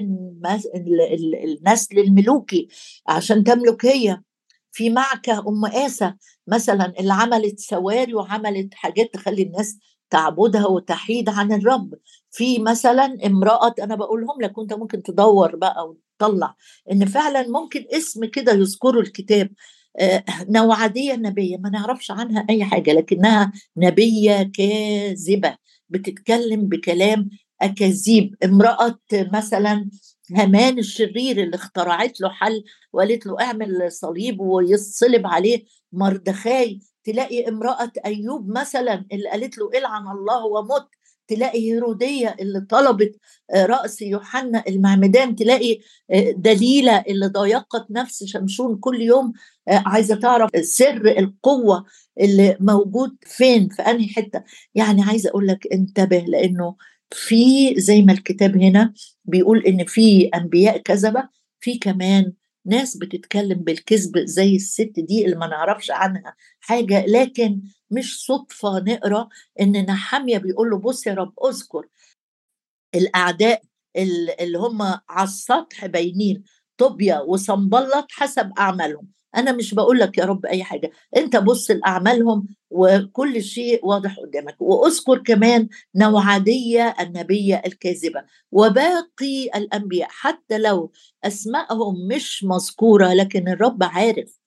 النسل 1.44 1.98
الملوكي 1.98 2.68
عشان 3.08 3.44
تملك 3.44 3.86
هي. 3.86 4.20
في 4.72 4.90
معكة 4.90 5.38
أم 5.48 5.66
آسى 5.66 6.12
مثلا 6.46 6.92
اللي 7.00 7.12
عملت 7.12 7.60
سواري 7.60 8.14
وعملت 8.14 8.74
حاجات 8.74 9.14
تخلي 9.14 9.42
الناس 9.42 9.78
تعبدها 10.10 10.66
وتحيد 10.66 11.28
عن 11.28 11.52
الرب. 11.52 11.94
في 12.30 12.58
مثلا 12.58 13.18
امرأة 13.26 13.74
أنا 13.82 13.94
بقولهم 13.94 14.40
لك 14.42 14.58
وأنت 14.58 14.72
ممكن 14.74 15.02
تدور 15.02 15.56
بقى 15.56 15.88
وتطلع 16.20 16.54
إن 16.92 17.06
فعلا 17.06 17.48
ممكن 17.48 17.84
اسم 17.92 18.24
كده 18.24 18.52
يذكره 18.52 19.00
الكتاب. 19.00 19.50
آه، 19.98 20.24
نوعدية 20.48 21.14
نبية 21.14 21.56
ما 21.56 21.70
نعرفش 21.70 22.10
عنها 22.10 22.46
أي 22.50 22.64
حاجة 22.64 22.92
لكنها 22.92 23.52
نبية 23.76 24.42
كاذبة. 24.42 25.65
بتتكلم 25.88 26.66
بكلام 26.68 27.30
أكاذيب. 27.62 28.34
امرأة 28.44 28.98
مثلا 29.12 29.90
هامان 30.36 30.78
الشرير 30.78 31.42
اللي 31.42 31.56
اخترعت 31.56 32.20
له 32.20 32.28
حل 32.28 32.64
وقالت 32.92 33.26
له 33.26 33.40
اعمل 33.40 33.92
صليب 33.92 34.40
ويصلب 34.40 35.26
عليه 35.26 35.64
مردخاي 35.92 36.80
تلاقي 37.04 37.48
امرأة 37.48 37.92
أيوب 38.06 38.48
مثلا 38.58 39.04
اللي 39.12 39.30
قالت 39.30 39.58
له 39.58 39.70
العن 39.78 40.08
الله 40.08 40.44
ومت. 40.46 40.88
تلاقي 41.28 41.72
هيرودية 41.72 42.36
اللي 42.40 42.60
طلبت 42.60 43.16
آه، 43.54 43.66
رأس 43.66 44.02
يوحنا 44.02 44.64
المعمدان 44.68 45.36
تلاقي 45.36 45.78
آه، 46.10 46.30
دليلة 46.30 47.04
اللي 47.08 47.26
ضايقت 47.26 47.86
نفس 47.90 48.24
شمشون 48.24 48.76
كل 48.76 49.00
يوم 49.02 49.32
آه، 49.68 49.82
عايزة 49.86 50.14
تعرف 50.14 50.50
سر 50.60 51.18
القوة 51.18 51.84
اللي 52.20 52.56
موجود 52.60 53.16
فين 53.22 53.68
في 53.68 53.82
أنهي 53.82 54.08
حتة. 54.08 54.42
يعني 54.74 55.02
عايزة 55.02 55.30
أقول 55.30 55.46
لك 55.46 55.66
انتبه 55.72 56.18
لأنه 56.18 56.76
في 57.10 57.74
زي 57.80 58.02
ما 58.02 58.12
الكتاب 58.12 58.56
هنا 58.56 58.92
بيقول 59.24 59.58
إن 59.66 59.84
في 59.84 60.30
أنبياء 60.34 60.78
كذبة 60.78 61.28
في 61.60 61.78
كمان 61.78 62.32
ناس 62.66 62.96
بتتكلم 62.96 63.58
بالكذب 63.58 64.18
زي 64.18 64.56
الست 64.56 64.92
دي 64.98 65.24
اللي 65.24 65.36
ما 65.36 65.46
نعرفش 65.46 65.90
عنها 65.90 66.36
حاجة 66.60 67.06
لكن 67.06 67.62
مش 67.90 68.24
صدفة 68.24 68.78
نقرأ 68.78 69.28
إن 69.60 69.72
نحامية 69.86 70.38
بيقول 70.38 70.70
له 70.70 70.78
بص 70.78 71.06
يا 71.06 71.14
رب 71.14 71.32
أذكر 71.48 71.86
الأعداء 72.94 73.62
اللي 74.40 74.58
هم 74.58 74.82
على 75.08 75.24
السطح 75.24 75.86
باينين 75.86 76.44
طوبيا 76.78 77.20
وصنبلط 77.20 78.06
حسب 78.10 78.52
أعمالهم. 78.58 79.08
أنا 79.36 79.52
مش 79.52 79.74
بقول 79.74 79.98
لك 79.98 80.18
يا 80.18 80.24
رب 80.24 80.46
أي 80.46 80.64
حاجة 80.64 80.90
أنت 81.16 81.36
بص 81.36 81.70
لأعمالهم 81.70 82.46
وكل 82.70 83.42
شيء 83.42 83.86
واضح 83.86 84.16
قدامك. 84.18 84.56
وأذكر 84.60 85.18
كمان 85.18 85.68
نوعاديه 85.94 86.94
النبية 87.00 87.62
الكاذبة 87.66 88.24
وباقي 88.52 89.44
الأنبياء 89.56 90.08
حتى 90.10 90.58
لو 90.58 90.92
أسمائهم 91.24 92.08
مش 92.08 92.44
مذكورة 92.44 93.12
لكن 93.14 93.48
الرب 93.48 93.82
عارف. 93.82 94.38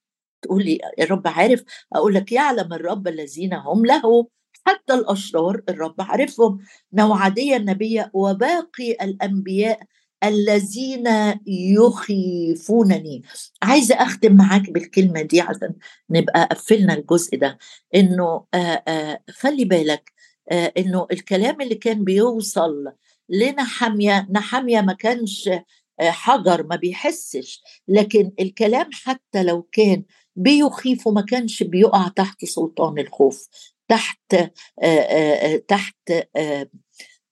تقول 0.41 0.63
لي 0.65 0.79
الرب 0.99 1.27
عارف؟ 1.27 1.63
أقول 1.93 2.13
لك 2.15 2.31
يعلم 2.31 2.73
الرب 2.73 3.07
الذين 3.07 3.53
هم 3.53 3.85
له 3.85 4.27
حتى 4.65 4.93
الأشرار 4.93 5.61
الرب 5.69 5.95
عارفهم. 5.99 6.59
نوعاديه 6.93 7.55
النبية 7.57 8.11
وباقي 8.13 8.91
الأنبياء 8.91 9.79
الذين 10.23 11.07
يخيفونني. 11.47 13.23
عايزة 13.63 13.95
أختم 13.95 14.35
معاك 14.35 14.69
بالكلمة 14.69 15.21
دي 15.21 15.41
عشان 15.41 15.73
نبقى 16.09 16.45
قفلنا 16.51 16.93
الجزء 16.93 17.37
ده. 17.37 17.57
إنه 17.95 18.45
آآ 18.53 18.83
آآ 18.87 19.21
خلي 19.29 19.65
بالك 19.65 20.11
إنه 20.51 21.07
الكلام 21.11 21.61
اللي 21.61 21.75
كان 21.75 22.03
بيوصل 22.03 22.91
لنحامية 23.29 24.27
نحامية 24.31 24.81
ما 24.81 24.93
كانش 24.93 25.49
حجر 26.01 26.63
ما 26.63 26.75
بيحسش. 26.75 27.61
لكن 27.87 28.31
الكلام 28.39 28.89
حتى 28.93 29.43
لو 29.43 29.61
كان 29.61 30.03
بيخيفه 30.35 31.11
ما 31.11 31.21
كانش 31.21 31.63
بيقع 31.63 32.07
تحت 32.07 32.45
سلطان 32.45 32.99
الخوف 32.99 33.47
تحت 33.87 34.35
آآ 34.83 35.57
تحت 35.57 36.11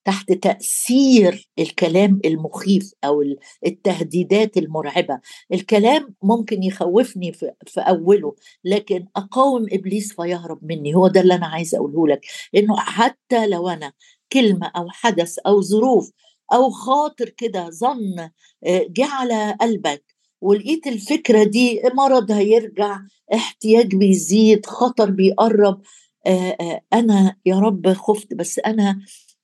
تحت 0.07 0.31
تأثير 0.31 1.49
الكلام 1.59 2.19
المخيف 2.25 2.93
أو 3.03 3.23
التهديدات 3.65 4.57
المرعبة. 4.57 5.19
الكلام 5.53 6.15
ممكن 6.23 6.63
يخوفني 6.63 7.33
في, 7.33 7.51
أوله 7.77 8.35
لكن 8.63 9.05
أقاوم 9.15 9.65
إبليس 9.71 10.13
فيهرب 10.13 10.59
مني. 10.63 10.95
هو 10.95 11.07
ده 11.07 11.21
اللي 11.21 11.35
أنا 11.35 11.47
عايزه 11.47 11.77
أقوله 11.77 12.07
لك 12.07 12.25
إنه 12.55 12.75
حتى 12.77 13.47
لو 13.47 13.69
أنا 13.69 13.93
كلمة 14.33 14.71
أو 14.75 14.89
حدث 14.89 15.39
أو 15.39 15.61
ظروف 15.61 16.11
أو 16.53 16.69
خاطر 16.69 17.29
كده 17.29 17.69
ظن 17.69 18.19
آه، 18.65 18.85
جه 18.89 19.05
على 19.05 19.57
قلبك 19.61 20.03
ولقيت 20.41 20.87
الفكرة 20.87 21.43
دي 21.43 21.81
مرض 21.93 22.31
هيرجع 22.31 22.99
احتياج 23.33 23.95
بيزيد 23.95 24.65
خطر 24.65 25.11
بيقرب 25.11 25.81
آه، 26.27 26.57
آه، 26.61 26.81
أنا 26.93 27.35
يا 27.45 27.59
رب 27.59 27.93
خفت 27.93 28.33
بس 28.33 28.59
أنا 28.59 28.99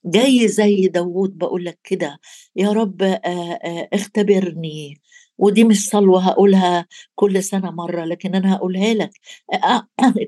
جاي 0.05 0.47
زي 0.47 0.87
داوود 0.87 1.37
بقول 1.37 1.65
لك 1.65 1.79
كده 1.83 2.19
يا 2.55 2.71
رب 2.71 3.01
اختبرني. 3.93 5.01
ودي 5.37 5.63
مش 5.63 5.89
صلوة 5.89 6.21
هقولها 6.27 6.87
كل 7.15 7.43
سنة 7.43 7.71
مرة 7.71 8.05
لكن 8.05 8.35
أنا 8.35 8.55
هقولها 8.55 8.93
لك. 8.93 9.11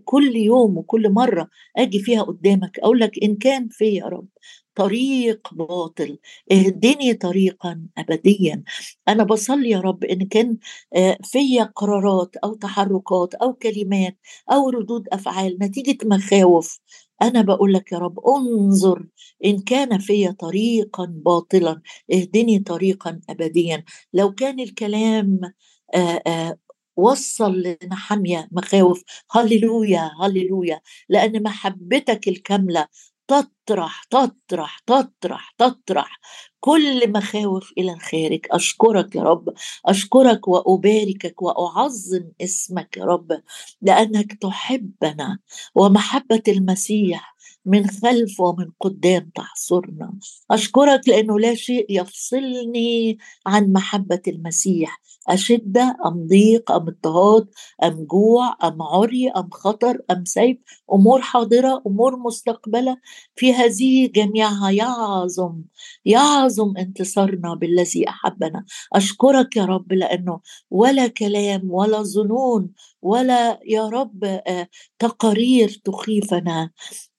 كل 0.06 0.36
يوم 0.36 0.78
وكل 0.78 1.10
مرة 1.14 1.50
أجي 1.78 2.00
فيها 2.00 2.22
قدامك 2.24 2.80
أقول 2.80 3.00
لك 3.00 3.24
إن 3.24 3.36
كان 3.36 3.68
في 3.72 3.86
يا 3.96 4.06
رب 4.06 4.28
طريق 4.76 5.54
باطل 5.54 6.20
اهدني 6.52 7.14
طريقا 7.14 7.82
ابديا. 7.98 8.64
أنا 9.08 9.24
بصلي 9.24 9.70
يا 9.70 9.80
رب 9.80 10.04
إن 10.04 10.26
كان 10.28 10.58
في 11.24 11.60
قرارات 11.76 12.36
أو 12.38 12.54
تحركات 12.54 13.34
أو 13.36 13.54
كلمات 13.54 14.18
أو 14.52 14.70
ردود 14.70 15.08
أفعال 15.12 15.58
نتيجة 15.62 15.98
مخاوف 16.08 16.80
أنا 17.22 17.42
بقول 17.42 17.74
لك 17.74 17.92
يا 17.92 17.98
رب 17.98 18.20
انظر 18.28 19.06
إن 19.46 19.60
كان 19.60 20.00
في 20.00 20.32
طريقا 20.32 21.06
باطلا 21.06 21.82
اهدني 22.14 22.60
طريقا 22.60 23.20
أبديا. 23.30 23.84
لو 24.14 24.32
كان 24.36 24.60
الكلام 24.60 25.40
آآ 25.96 26.22
آآ 26.28 26.58
وصل 26.98 27.64
لنحمية 27.84 28.48
مخاوف 28.52 29.04
هللويا 29.32 30.12
هللويا. 30.22 30.82
لأن 31.10 31.44
محبتك 31.44 32.28
الكاملة 32.28 32.88
تطرح 33.28 34.04
تطرح 34.04 34.80
تطرح 34.88 35.56
تطرح. 35.58 36.20
كل 36.60 37.12
مخاوف 37.12 37.72
إلى 37.78 37.94
الخارج 37.94 38.40
أشكرك 38.52 39.16
يا 39.16 39.22
رب. 39.24 39.54
أشكرك 39.86 40.48
وأباركك 40.48 41.42
وأعظم 41.42 42.24
اسمك 42.42 42.98
يا 42.98 43.06
رب 43.06 43.42
لأنك 43.82 44.34
تحبنا. 44.34 45.40
ومحبة 45.76 46.44
المسيح 46.48 47.35
من 47.66 47.88
خلف 47.88 48.40
ومن 48.40 48.72
قدام 48.80 49.32
تحصرنا. 49.36 50.14
أشكرك 50.52 51.10
لأنه 51.10 51.40
لا 51.40 51.56
شيء 51.56 51.86
يفصلني 51.90 53.18
عن 53.46 53.72
محبة 53.74 54.22
المسيح. 54.28 55.02
أشدة 55.30 55.98
أم 56.06 56.28
ضيق 56.28 56.72
أم 56.72 56.88
اضطهاد 56.88 57.48
أم 57.84 58.06
جوع 58.06 58.58
أم 58.64 58.82
عري 58.82 59.30
أم 59.30 59.50
خطر 59.52 60.02
أم 60.12 60.26
سيف. 60.26 60.58
أمور 60.94 61.22
حاضرة 61.22 61.82
أمور 61.88 62.20
مستقبلة. 62.20 62.98
في 63.36 63.54
هذه 63.54 64.08
جميعها 64.08 64.70
يعظم 64.72 65.62
يعظم 66.06 66.78
انتصارنا 66.78 67.56
بالذي 67.56 68.10
أحبنا. 68.10 68.66
أشكرك 68.94 69.56
يا 69.58 69.66
رب 69.66 69.94
لأنه 69.94 70.40
ولا 70.72 71.08
كلام 71.08 71.72
ولا 71.72 72.04
ظنون 72.04 72.70
ولا 73.02 73.60
يا 73.66 73.90
رب 73.90 74.24
آه، 74.26 74.68
تقارير 75.00 75.82
تخيفنا. 75.86 76.72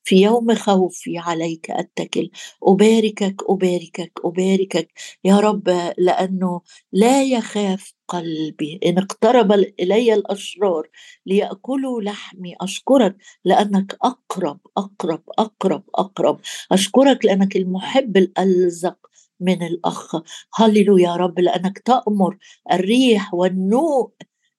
في 0.06 0.16
يوم 0.22 0.54
خوفي 0.54 1.18
عليك 1.18 1.70
أتكل. 1.70 2.30
أباركك 2.64 3.36
أباركك 3.48 4.12
أباركك. 4.24 4.88
يا 5.24 5.40
رب 5.40 5.68
لأنه 5.98 6.60
لا 6.92 7.22
يخاف 7.24 7.92
قلبي. 8.08 8.80
إن 8.86 8.98
اقترب 8.98 9.52
إلي 9.52 10.14
الأشرار 10.14 10.88
ليأكلوا 11.26 12.02
لحمي 12.02 12.54
أشكرك 12.60 13.16
لأنك 13.44 13.96
أقرب 14.02 14.58
أقرب 14.76 15.22
أقرب 15.38 15.82
أقرب. 15.94 16.40
أشكرك 16.72 17.24
لأنك 17.24 17.56
المحب 17.56 18.16
الألزق 18.16 18.98
من 19.40 19.62
الأخ. 19.62 20.16
هللو 20.54 20.98
يا 20.98 21.16
رب 21.16 21.40
لأنك 21.40 21.78
تأمر 21.78 22.36
الريح 22.72 23.34
والنوء 23.34 24.10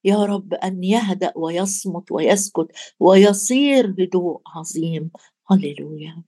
يا 0.04 0.24
رب 0.24 0.54
أن 0.54 0.84
يهدأ 0.84 1.32
ويصمت 1.36 2.12
ويسكت 2.12 2.68
ويصير 3.00 3.86
هدوء 3.98 4.40
عظيم. 4.56 5.10
هللويا 5.50 6.24